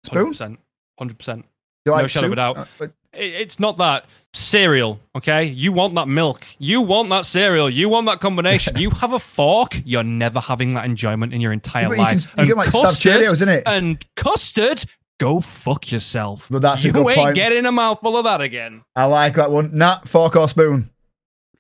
[0.04, 0.34] Spoon?
[0.34, 0.58] 100%.
[1.00, 1.44] 100%.
[1.86, 2.58] You No shadow of a doubt.
[2.58, 4.06] Uh, but- It's not that.
[4.34, 5.44] Cereal, okay?
[5.44, 6.46] You want that milk.
[6.58, 7.70] You want that cereal.
[7.70, 8.76] You want that combination.
[8.80, 12.06] you have a fork, you're never having that enjoyment in your entire but you can,
[12.06, 12.36] life.
[12.38, 13.64] you can like stuff Cheerios, isn't it?
[13.66, 14.86] And custard,
[15.20, 16.48] go fuck yourself.
[16.50, 17.36] But that's a you good ain't point.
[17.36, 18.84] getting a mouthful of that again.
[18.96, 19.78] I like that one.
[19.78, 20.90] Nat, fork or spoon?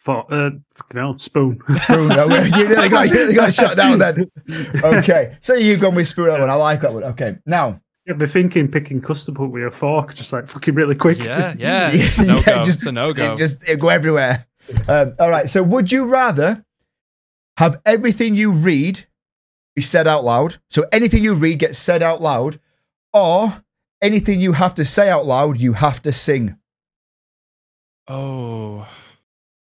[0.01, 1.59] For, uh, fucking hell, spoon.
[1.77, 2.07] Spoon.
[2.07, 4.31] No, you nearly got, you nearly got shut down then.
[4.83, 5.37] Okay.
[5.41, 6.49] So you've gone with spoon that one.
[6.49, 7.03] I like that one.
[7.03, 7.37] Okay.
[7.45, 11.19] Now, Yeah, they're thinking picking custard up with a fork, just like fucking really quick.
[11.19, 11.91] Yeah, yeah.
[11.93, 12.63] It's a no Yeah, go.
[12.63, 13.33] just- It's a no go.
[13.33, 14.47] It just it go everywhere.
[14.87, 15.47] Um, all right.
[15.49, 16.65] So, would you rather
[17.57, 19.05] have everything you read
[19.75, 20.57] be said out loud?
[20.71, 22.59] So, anything you read gets said out loud,
[23.13, 23.61] or
[24.01, 26.57] anything you have to say out loud, you have to sing.
[28.07, 28.87] Oh,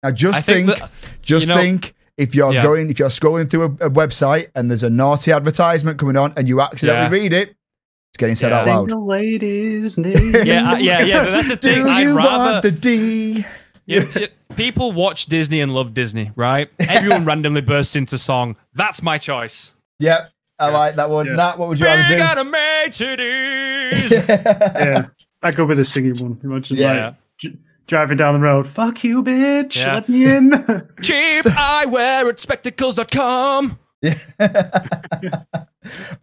[0.04, 0.91] Now, just I think, think that-
[1.22, 1.95] just you know- think.
[2.18, 2.62] If you're Yeah.
[2.62, 6.34] going, if you're scrolling through a, a website and there's a naughty advertisement coming on
[6.38, 7.24] and you accidentally Yeah.
[7.24, 8.60] read it, it's getting said Yeah.
[8.60, 8.89] out loud.
[8.89, 10.36] Single ladies name.
[10.45, 11.24] yeah, uh, yeah, yeah.
[11.24, 11.88] But that's the Do thing.
[11.88, 13.45] I'd you rather want the D?
[13.88, 16.70] Yeah, yeah, people watch Disney and love Disney, right?
[16.80, 18.56] Everyone randomly bursts into song.
[18.76, 19.72] That's my choice.
[19.99, 20.78] Yep, I Yeah.
[20.78, 21.26] like that one.
[21.26, 21.36] Yeah.
[21.36, 22.41] Nat, what would you Big rather do?
[22.41, 24.12] animated is.
[24.30, 25.06] yeah,
[25.41, 26.39] I go with the singing one.
[26.43, 27.06] Imagine Yeah.
[27.06, 28.67] like j- driving down the road.
[28.67, 29.77] Fuck you, bitch.
[29.77, 29.95] Yeah.
[29.95, 30.51] Let me in.
[31.01, 33.79] Cheap eyewear at spectacles.com.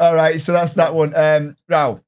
[0.01, 1.15] All right, so that's that one.
[1.15, 2.01] Um, now,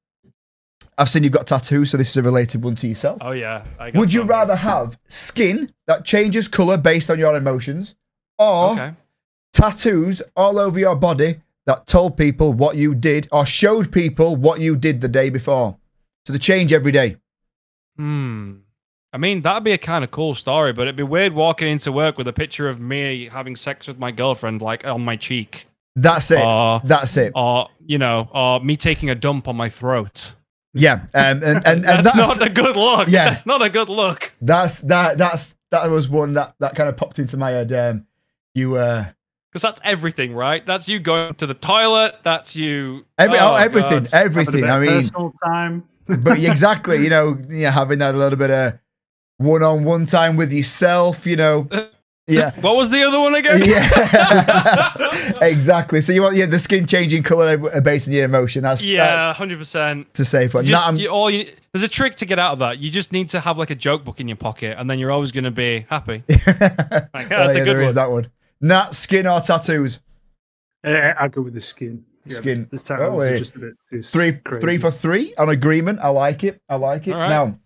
[0.97, 3.17] I've seen you've got tattoos, so this is a related one to yourself.
[3.21, 3.63] Oh yeah.
[3.79, 7.95] I got Would you rather have skin that changes color based on your emotions,
[8.37, 8.93] or Okay.
[9.53, 14.59] tattoos all over your body that told people what you did or showed people what
[14.59, 15.77] you did the day before?
[16.25, 17.17] So they change every day.
[17.97, 18.57] Hmm.
[19.13, 21.91] I mean, that'd be a kind of cool story, but it'd be weird walking into
[21.91, 25.67] work with a picture of me having sex with my girlfriend, like on my cheek,
[25.95, 26.39] That's it.
[26.39, 27.33] or that's it.
[27.35, 30.33] or you know, or me taking a dump on my throat.
[30.73, 33.09] Yeah, um, and and, and That's, that's, not a good look.
[33.09, 33.25] Yeah.
[33.25, 34.31] That's not a good look.
[34.41, 37.73] that's that that's that was one that that kind of popped into my head.
[37.73, 38.07] Um,
[38.55, 39.07] you uh,
[39.51, 40.65] Because that's everything, right?
[40.65, 42.15] That's you going to the toilet.
[42.23, 43.05] That's you.
[43.17, 44.13] every oh, oh, everything, God.
[44.13, 44.63] Everything.
[44.63, 45.83] I mean, personal time.
[46.07, 48.79] but exactly, you know, yeah, having that little bit of
[49.41, 51.67] one-on-one time with yourself, you know,
[52.27, 52.51] yeah.
[52.61, 53.61] What was the other one again?
[53.63, 56.01] Yeah, exactly.
[56.01, 58.63] So you want yeah the skin changing color based on your emotion.
[58.63, 60.07] That's Yeah, hundred percent.
[60.07, 60.65] that's a safe one.
[60.65, 62.79] Just I'm- you, all you, there's a trick to get out of that.
[62.79, 65.11] You just need to have like a joke book in your pocket, and then you're
[65.11, 66.23] always going to be happy.
[66.29, 67.95] Like, yeah, Oh, that's yeah, a good there is one.
[67.95, 68.27] that one.
[68.61, 69.99] Nat, skin or tattoos?
[70.83, 72.05] Uh, I go with the skin.
[72.25, 72.67] Yeah, Skin.
[72.71, 74.61] The tattoos Oh, are just a bit too Three, crazy.
[74.61, 75.99] three for three on agreement.
[76.01, 76.61] I like it.
[76.69, 77.13] I like it.
[77.13, 77.29] All right.
[77.29, 77.57] Now,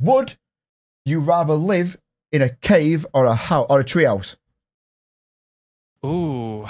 [0.00, 0.34] would
[1.06, 1.96] you rather live
[2.32, 4.36] in a cave or a house or a treehouse?
[6.04, 6.66] Ooh,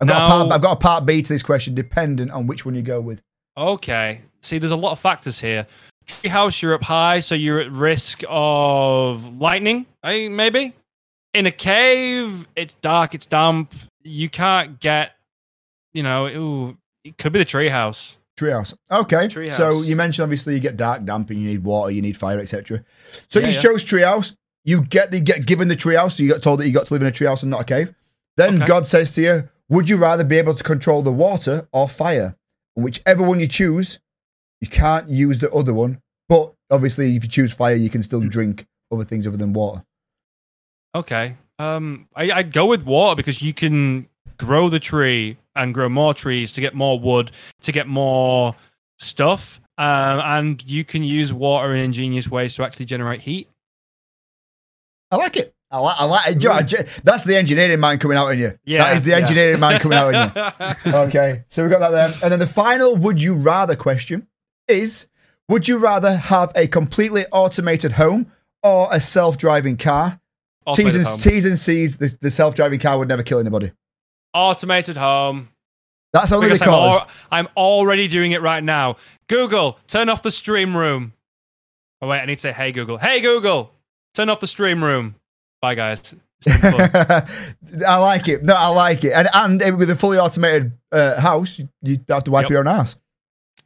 [0.00, 2.64] I've got, a part, I've got a part B to this question, dependent on which
[2.64, 3.20] one you go with.
[3.56, 4.20] okay.
[4.40, 5.66] See, there's a lot of factors here.
[6.06, 9.84] Treehouse, you're up high, so you're at risk of lightning.
[10.04, 10.72] eh, maybe
[11.34, 13.74] in a cave, it's dark, it's damp.
[14.04, 15.12] You can't get,
[15.92, 16.26] you know.
[16.28, 18.16] Ooh, it could be the treehouse.
[18.38, 18.74] Treehouse.
[18.90, 19.26] Okay.
[19.26, 19.52] Treehouse.
[19.52, 22.38] So you mentioned obviously you get dark, damp, and you need water, you need fire,
[22.38, 22.84] etc.
[23.28, 23.60] So Yeah, you yeah.
[23.60, 24.36] chose treehouse.
[24.64, 26.12] You get the get given the treehouse.
[26.12, 27.64] So you got told that you got to live in a treehouse and not a
[27.64, 27.94] cave.
[28.36, 28.66] Then Okay.
[28.66, 32.36] God says to you, "Would you rather be able to control the water or fire?"
[32.76, 33.98] And whichever one you choose,
[34.60, 36.00] you can't use the other one.
[36.28, 39.84] But obviously, if you choose fire, you can still drink other things other than water.
[40.94, 41.36] Okay.
[41.58, 44.08] Um, I, I'd go with water because you can
[44.38, 47.30] grow the tree and grow more trees to get more wood,
[47.62, 48.54] to get more
[48.98, 53.48] stuff, um, and you can use water in ingenious ways to actually generate heat.
[55.10, 55.54] I like it.
[55.70, 56.00] I like.
[56.00, 56.28] I like.
[56.28, 56.42] it.
[56.42, 56.62] You know, I
[57.04, 58.58] That's the engineering mind coming out in you.
[58.64, 59.16] Yeah, that is the yeah.
[59.16, 60.92] engineering mind coming out in you.
[60.98, 62.12] Okay, so we got that there.
[62.22, 64.26] And then the final would you rather question
[64.66, 65.08] is
[65.48, 68.32] would you rather have a completely automated home
[68.62, 70.20] or a self driving car?
[70.74, 71.06] T's and.
[71.22, 73.72] T's and C's, the, the self driving car would never kill anybody.
[74.38, 75.48] Automated home.
[76.12, 76.94] That's only Because because.
[76.94, 78.96] I'm, al- I'm already doing it right now.
[79.28, 81.12] Google, turn off the stream room.
[82.00, 83.72] Oh wait, I need to say, "Hey Google, hey Google,
[84.14, 85.16] turn off the stream room."
[85.60, 86.14] Bye guys.
[86.46, 87.26] It's been fun.
[87.86, 88.44] I like it.
[88.44, 89.12] No, I like it.
[89.12, 89.28] And
[89.62, 92.50] and with a fully automated uh, house, you, you have to wipe Yep.
[92.50, 92.96] your own ass.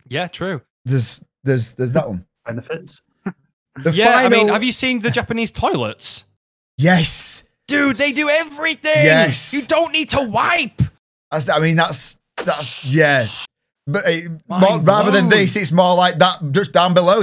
[0.09, 0.63] yeah, true.
[0.87, 2.25] There's there's there's that one.
[2.47, 3.03] benefits.
[3.83, 6.25] The Yeah, I mean, have you seen the Japanese toilets?
[6.79, 7.45] Yes.
[7.73, 9.05] Dude, they do everything.
[9.05, 9.53] Yes.
[9.53, 10.81] You don't need to wipe.
[11.31, 13.27] That's, I mean, that's that's yeah.
[13.87, 14.05] But
[14.49, 17.23] more, rather than this, it's more like that just down below.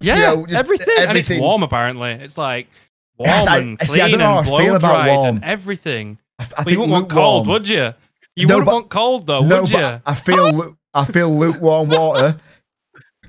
[0.00, 0.94] Yeah, know, just everything.
[0.98, 2.12] And it's warm apparently.
[2.12, 2.68] It's like
[3.18, 4.92] warm Yeah, I- and clean see, I don't know how and I blow feel about
[5.04, 5.26] dried warm.
[5.36, 6.18] and everything.
[6.38, 7.92] I, I you wouldn't want cold, would you?
[8.36, 10.02] You No, wouldn't but- want cold though, No, would but you?
[10.06, 12.40] I feel I feel lukewarm water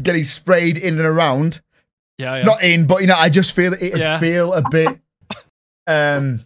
[0.01, 1.61] getting sprayed in and around.
[2.17, 2.43] Yeah, yeah.
[2.43, 3.97] Not in, but you know, I just feel that it.
[3.97, 4.19] Yeah.
[4.19, 4.97] feel a bit.
[5.91, 6.45] Um,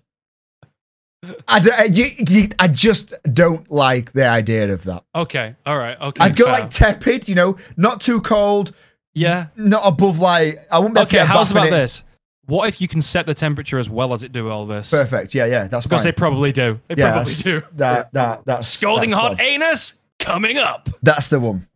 [1.48, 5.04] I, I, you, you, I just don't like the idea of that.
[5.16, 6.24] okay, all right, okay.
[6.24, 6.54] I'd go fair.
[6.54, 8.74] like tepid, you know, not too cold,
[9.16, 9.48] yeah.
[9.56, 12.04] not above like I wouldn't be able to Okay, get a how's about this?
[12.46, 14.92] What if you can set the temperature as well as it do all this?
[14.92, 15.34] Perfect.
[15.34, 16.10] Yeah, yeah, that's Because fine.
[16.10, 16.80] they probably do.
[16.90, 17.64] They yeah, probably do.
[17.74, 19.48] that that that's Scalding that's hot fine.
[19.48, 19.94] anus.
[20.20, 20.90] coming up.
[21.02, 21.68] That's the one.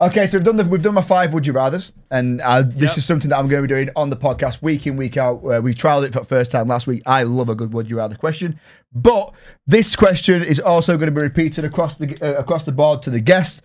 [0.00, 2.90] Okay, so we've done the, we've done my five would you rather's, and uh, this
[2.92, 2.98] Yep.
[2.98, 5.38] is something that I'm going to be doing on the podcast week in week out.
[5.44, 7.02] Uh, we trialed it for the first time last week.
[7.04, 8.60] I love a good would you rather question,
[8.92, 9.32] but
[9.66, 13.10] this question is also going to be repeated across the uh, across the board to
[13.10, 13.60] the guest,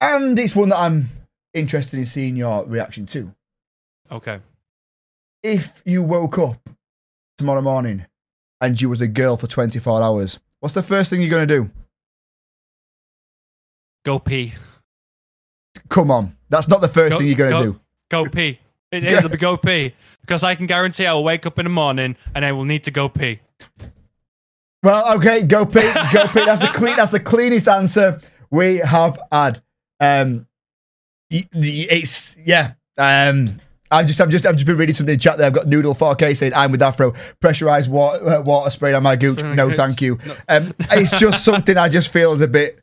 [0.00, 1.08] and it's one that I'm
[1.54, 3.32] interested in seeing your reaction to.
[4.10, 4.40] Okay.
[5.44, 6.68] If you woke up
[7.38, 8.06] tomorrow morning
[8.60, 11.54] and you was a girl for 24 hours, what's the first thing you're going to
[11.62, 11.70] do?
[14.04, 14.54] Go pee.
[15.88, 17.80] Come on, that's not the first Go- thing you're going to do.
[18.10, 18.58] Go pee.
[18.90, 19.94] It is the go pee.
[20.22, 22.84] Because I can guarantee I will wake up in the morning and I will need
[22.84, 23.40] to go pee.
[24.82, 26.44] Well, okay, go pee, go pee.
[26.44, 26.96] That's the clean.
[26.96, 29.60] That's the cleanest answer we have had.
[30.00, 30.46] Um,
[31.30, 32.74] it's yeah.
[32.96, 33.60] Um,
[33.90, 35.46] I just, I've just, I've just been reading something in chat there.
[35.46, 39.16] I've got Noodle 4K saying, "I'm with Afro, pressurized water, uh, water sprayed on my
[39.16, 40.18] gooch." No, thank you.
[40.48, 42.80] Um, it's just something I just feel is a bit.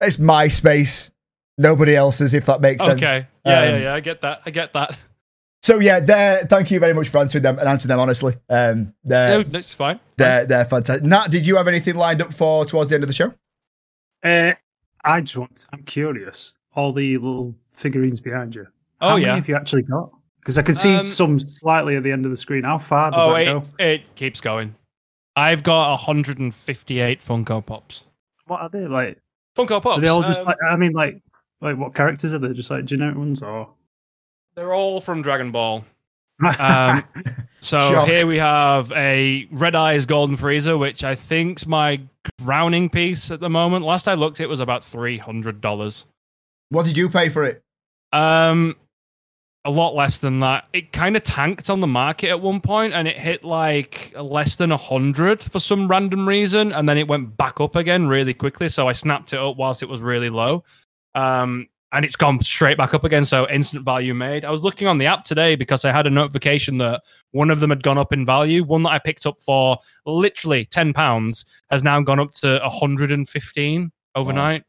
[0.00, 1.12] It's my space,
[1.58, 2.32] nobody else's.
[2.34, 3.02] If that makes sense.
[3.02, 3.26] Okay.
[3.44, 3.94] Yeah, yeah, Um, yeah.
[3.94, 4.40] I get that.
[4.46, 4.96] I get that.
[5.62, 6.46] So yeah, there.
[6.46, 8.36] Thank you very much for answering them and answering them honestly.
[8.48, 9.98] Um, they're No, that's fine.
[10.16, 11.04] they're they're fantastic.
[11.04, 13.34] Nat, did you have anything lined up for towards the end of the show?
[14.22, 14.52] Uh,
[15.04, 15.66] I just want.
[15.72, 16.54] I'm curious.
[16.74, 18.66] All the little figurines behind you.
[19.00, 19.26] Oh How yeah.
[19.26, 20.10] many have you actually got?
[20.40, 22.62] Because I can see Um, some slightly at the end of the screen.
[22.64, 23.64] How far does Oh, that it, go?
[23.78, 24.74] it keeps going.
[25.36, 28.04] I've got 158 Funko Pops.
[28.46, 29.18] What are they like?
[29.56, 29.98] Funko Pops.
[29.98, 30.56] Are they all just um, like?
[30.68, 31.20] I mean, like,
[31.60, 32.52] like what characters are they?
[32.52, 33.68] Just like generic ones, or?
[34.54, 35.84] they're all from Dragon Ball.
[36.58, 37.02] Um,
[37.60, 38.06] So Shock.
[38.06, 42.00] here we have a Red Eyes Golden Frieza, which I think's my
[42.40, 43.84] crowning piece at the moment.
[43.84, 46.06] Last I looked, it was about three hundred dollars.
[46.70, 47.62] What did you pay for it?
[48.12, 48.76] Um,
[49.64, 50.66] a lot less than that.
[50.72, 54.54] It kind of tanked on the market at one point, and it hit like less
[54.56, 58.34] than a hundred for some random reason, and then it went back up again really
[58.34, 58.68] quickly.
[58.68, 60.62] So I snapped it up whilst it was really low.
[61.14, 63.24] Um, and it's gone straight back up again.
[63.24, 64.44] So instant value made.
[64.44, 67.60] I was looking on the app today because I had a notification that one of
[67.60, 68.62] them had gone up in value.
[68.62, 73.10] One that I picked up for literally ten pounds has now gone up to hundred
[73.10, 74.64] and fifteen overnight.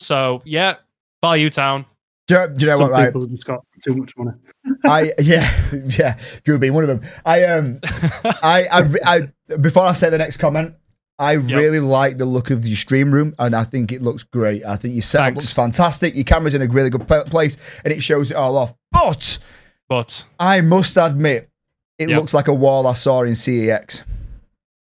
[0.00, 0.76] So yeah,
[1.22, 1.84] value town.
[2.28, 2.92] Do you, do you know Some what?
[2.92, 4.36] Right, people have just got too much money.
[4.84, 5.54] I yeah
[5.98, 6.18] yeah.
[6.44, 7.10] Drew being one of them.
[7.24, 10.74] I um I I, I before I say the next comment.
[11.18, 14.64] I really like the look of your stream room, and I think it looks great.
[14.64, 15.36] I think your setup Thanks.
[15.44, 16.14] looks fantastic.
[16.14, 18.72] Your camera's in a really good place, and it shows it all off.
[18.92, 19.38] But
[19.88, 21.48] but I must admit,
[21.98, 22.18] it Yep.
[22.20, 24.02] looks like a wall I saw in CEX.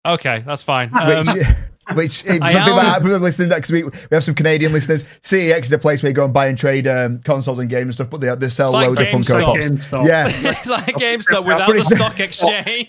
[0.06, 0.92] okay, that's fine.
[0.92, 1.56] Which, Um,
[1.96, 5.60] which for I people, am- people listening, because we, we have some Canadian listeners, CEX
[5.66, 7.94] is a place where you go and buy and trade um, consoles and games and
[7.96, 10.08] stuff, but they, they sell It's like loads of Funko Pops.
[10.08, 12.88] Yeah, it's like GameStop without the stock exchange.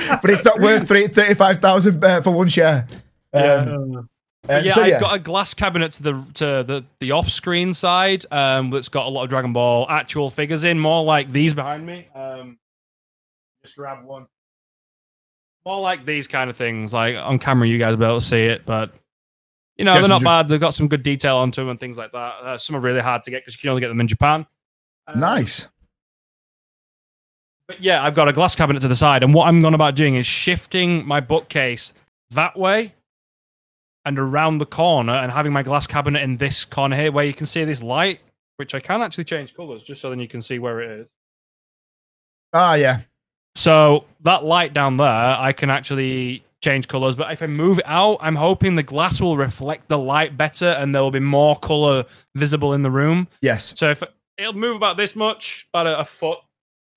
[0.00, 0.18] Exactly.
[0.22, 2.86] but it's not worth three- 35,000 uh, for one share.
[3.32, 4.08] Um,
[4.48, 7.74] Uh, uh, yeah, so I've got a glass cabinet to the to the the off-screen
[7.74, 11.52] side um, that's got a lot of Dragon Ball actual figures in, more like these
[11.54, 12.06] behind me.
[12.14, 12.58] Um,
[13.62, 14.26] just grab one.
[15.66, 16.92] More like these kind of things.
[16.92, 18.94] Like on camera, you guys will be able to see it, but
[19.76, 20.48] you know Yeah, they're not ju- bad.
[20.48, 22.34] They've got some good detail onto them and things like that.
[22.42, 24.46] Uh, some are really hard to get because you can only get them in Japan.
[25.06, 25.68] Um, nice.
[27.70, 29.94] But yeah, I've got a glass cabinet to the side, and what I'm going about
[29.94, 31.92] doing is shifting my bookcase
[32.32, 32.94] that way
[34.04, 37.32] and around the corner, and having my glass cabinet in this corner here, where you
[37.32, 38.18] can see this light,
[38.56, 41.12] which I can actually change colors, just so then you can see where it is.
[42.52, 43.02] Ah, yeah.
[43.54, 47.14] So that light down there, I can actually change colors.
[47.14, 50.70] But if I move it out, I'm hoping the glass will reflect the light better,
[50.70, 52.04] and there will be more color
[52.34, 53.28] visible in the room.
[53.42, 53.74] Yes.
[53.76, 54.02] So if
[54.38, 56.40] it'll move about this much, about a, a foot,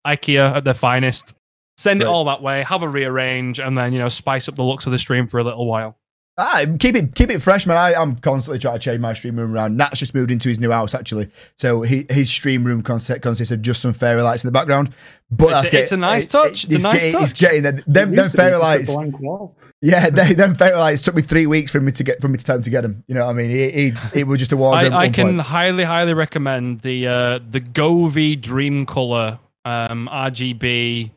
[0.06, 1.34] IKEA at their finest.
[1.78, 4.64] Send it all that way, have a rearrange, and then you know spice up the
[4.64, 5.98] looks of the stream for a little while.
[6.36, 7.78] Ah, keep it keep it fresh, man.
[7.78, 9.78] I, I'm constantly trying to change my stream room around.
[9.78, 11.30] Nat's just moved into his new house, actually.
[11.60, 14.94] So he, his stream room consists, consists of just some fairy lights in the background.
[15.30, 16.66] But It's a- that's it's a nice touch.
[16.66, 17.72] It's a nice getting, It's getting there.
[17.74, 18.96] Them, them used to be fairy just a lights.
[18.96, 19.56] blank wall.
[19.84, 22.38] Yeah, they, them fairy lights took me three weeks for me to get for me
[22.38, 23.04] to time to get them.
[23.08, 23.52] You know what I mean?
[23.52, 24.74] He, he, it was just a war.
[24.76, 31.12] I, I can highly, highly recommend the uh, the Govee Dream Color um, RGB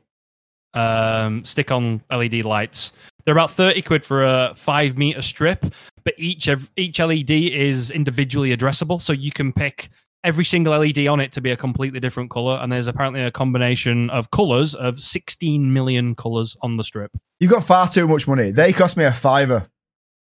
[0.74, 2.92] um, stick on LED lights.
[3.24, 5.66] They're about thirty quid for a five meter strip,
[6.04, 9.90] but each each LED is individually addressable, so you can pick
[10.22, 12.58] every single LED on it to be a completely different color.
[12.60, 17.10] And there's apparently a combination of colors of sixteen million colors on the strip.
[17.40, 18.52] You've got far too much money.
[18.52, 19.68] They cost me a fiver.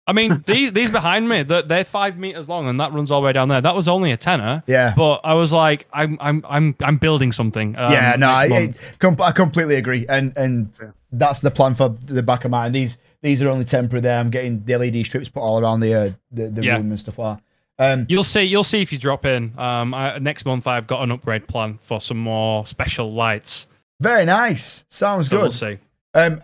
[0.05, 3.21] I mean, these these behind me, they're, they're five meters long, and that runs all
[3.21, 3.61] the way down there.
[3.61, 4.63] That was only a tenner.
[4.67, 4.93] Yeah.
[4.95, 7.75] But I was like, I'm I'm I'm I'm building something.
[7.77, 8.79] um, yeah, no, I, month.
[8.83, 10.89] I, com- I completely agree, and and Yeah.
[11.11, 12.71] that's the plan for the back of mine.
[12.73, 14.01] These these are only temporary.
[14.01, 16.75] There, I'm getting the LED strips put all around the uh, the, the Yeah.
[16.75, 17.43] room and stuff like that.
[17.79, 18.43] Um, You'll see.
[18.43, 19.57] You'll see if you drop in.
[19.57, 23.67] Um, I, next month I've got an upgrade plan for some more special lights.
[23.99, 24.83] very nice.
[24.89, 25.41] Sounds So good.
[25.43, 25.77] we'll see.
[26.13, 26.43] Um,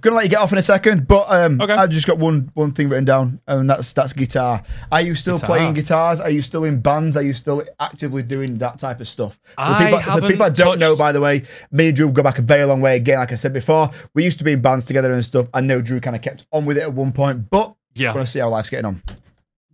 [0.00, 1.72] gonna let you get off in a second, but um, Okay.
[1.72, 4.62] I've just got one one thing written down, and that's that's guitar.
[4.92, 5.56] Are you still Guitar.
[5.56, 6.20] playing guitars?
[6.20, 7.16] Are you still in bands?
[7.16, 9.34] Are you still actively doing that type of stuff?
[9.54, 12.10] For I people, for the people haven't don't know, by the way, me and Drew
[12.10, 12.96] go back a very long way.
[12.96, 15.48] Again, like I said before, we used to be in bands together and stuff.
[15.54, 18.14] I know Drew kind of kept on with it at one point, but Yeah.
[18.14, 19.02] want to see how life's getting on.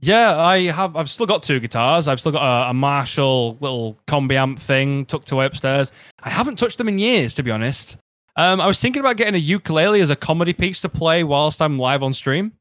[0.00, 0.96] Yeah, I have.
[0.96, 2.08] I've still got two guitars.
[2.08, 5.92] I've still got a, a Marshall little combi amp thing tucked away upstairs.
[6.22, 7.96] I haven't touched them in years, to be honest.
[8.36, 11.62] Um, I was thinking about getting a ukulele as a comedy piece to play whilst
[11.62, 12.52] I'm live on stream.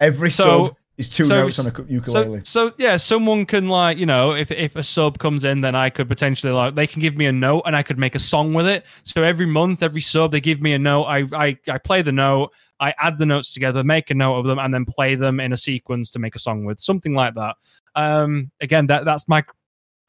[0.00, 2.38] Every So- sub is two so- notes on a ukulele.
[2.44, 5.74] So, so yeah, someone can like you know, if if a sub comes in, then
[5.74, 8.20] I could potentially like they can give me a note and I could make a
[8.20, 8.84] song with it.
[9.02, 11.04] So every month, every sub, they give me a note.
[11.04, 12.52] I I I play the note.
[12.78, 15.52] I add the notes together, make a note of them, and then play them in
[15.52, 17.54] a sequence to make a song with something like that.
[17.94, 19.44] Um, again, that that's my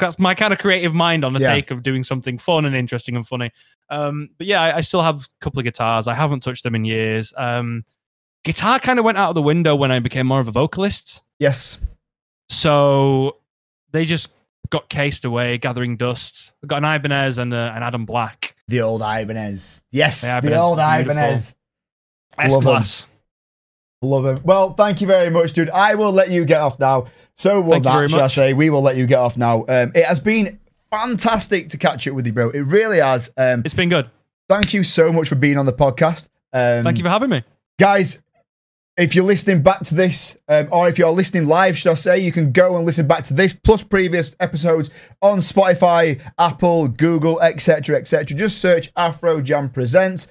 [0.04, 1.54] that's my kind of creative mind on the Yeah.
[1.54, 3.52] take of doing something fun and interesting and funny.
[3.90, 6.08] Um, but yeah, I, I still have a couple of guitars.
[6.08, 7.34] I haven't touched them in years.
[7.38, 7.84] Um,
[8.44, 11.24] guitar kind of went out of the window when I became more of a vocalist.
[11.40, 11.78] yes,
[12.50, 13.38] So
[13.92, 14.30] they just
[14.70, 16.54] got cased away, gathering dust.
[16.64, 18.56] I've got an Ibanez and uh, an Adam Black.
[18.68, 19.82] the old Ibanez.
[19.92, 21.12] Yes, The the, old beautiful.
[21.12, 21.56] Ibanez.
[22.38, 23.06] S class.
[24.02, 24.40] Love him.
[24.44, 25.70] Well, thank you very much, dude.
[25.70, 27.06] I will let you get off now.
[27.38, 28.54] So will Thank that, shall I say.
[28.54, 29.62] We will let you get off now.
[29.68, 30.60] Um, it has been
[30.92, 32.50] fantastic to catch up with you, bro.
[32.52, 33.32] It really has.
[33.38, 34.10] Um, It's been good.
[34.50, 36.30] thank you so much for being on the podcast.
[36.54, 37.44] Um, Thank you for having me.
[37.80, 38.22] guys
[38.96, 42.20] if you're listening back to this um, or if you're listening live should i say
[42.20, 47.42] you can go and listen back to this plus previous episodes on spotify apple google
[47.42, 50.28] etc etc just search afro jam presents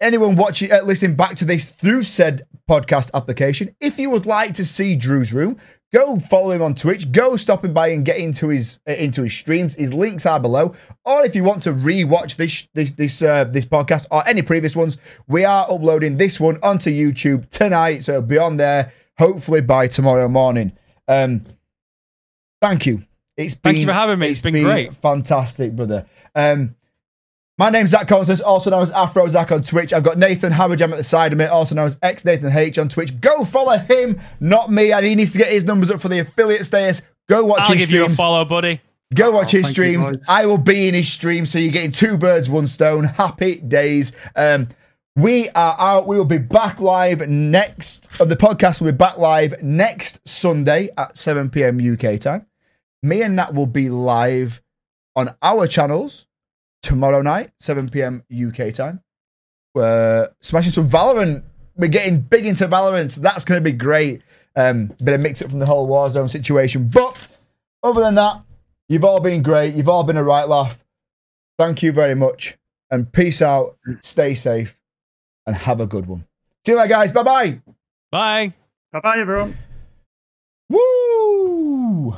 [0.00, 4.54] anyone watching uh, listening back to this through said podcast application if you would like
[4.54, 5.58] to see drew's room
[5.92, 7.10] go follow him on twitch.
[7.12, 9.74] Go stopping by and get into his uh, into his streams.
[9.74, 10.74] His links are below.
[11.04, 14.76] Or if you want to re-watch this this this uh, this podcast or any previous
[14.76, 18.04] ones we are uploading this one onto youtube tonight.
[18.04, 20.72] So it'll be on there hopefully by tomorrow morning.
[21.08, 21.44] Um
[22.60, 23.04] thank you.
[23.36, 24.28] It's been Thank you for having me.
[24.28, 24.94] It's been great.
[24.94, 26.06] fantastic brother.
[26.34, 26.74] Um
[27.58, 29.92] my name's Zach Constance, also known as Afro Zach on Twitch.
[29.92, 32.78] I've got Nathan Hammerjam at the side of me, also known as X Nathan H
[32.78, 33.20] on Twitch.
[33.20, 34.92] Go follow him, not me.
[34.92, 37.02] And he needs to get his numbers up for the affiliate status.
[37.28, 38.80] Go watch I'll his give you a follow, buddy.
[39.12, 40.28] Go watch his thank you, streams.
[40.28, 43.04] I will be in his streams, so you're getting two birds, one stone.
[43.04, 44.12] Happy days.
[44.36, 44.68] Um,
[45.16, 46.06] we are out.
[46.06, 48.06] We will be back live next.
[48.20, 51.80] Uh, the podcast will be back live next Sunday at 7 p.m.
[51.80, 52.46] UK time.
[53.02, 54.62] Me and Nat will be live
[55.16, 56.27] on our channels
[56.82, 58.24] tomorrow night, 7 p.m.
[58.32, 59.00] UK time.
[59.74, 61.42] We're smashing some Valorant.
[61.76, 63.12] We're getting big into Valorant.
[63.12, 64.22] So that's going to be great.
[64.56, 66.88] Um, bit of mix up from the whole Warzone situation.
[66.88, 67.16] But
[67.82, 68.42] other than that,
[68.88, 69.74] you've all been great.
[69.74, 70.84] You've all been a right laugh.
[71.58, 72.56] Thank you very much.
[72.90, 73.76] And peace out.
[74.00, 74.78] Stay safe
[75.46, 76.24] and have a good one.
[76.64, 77.12] See you later, guys.
[77.12, 77.60] Bye bye.
[78.10, 78.54] Bye.
[78.92, 79.56] Bye bye, everyone.
[80.70, 82.16] Woo!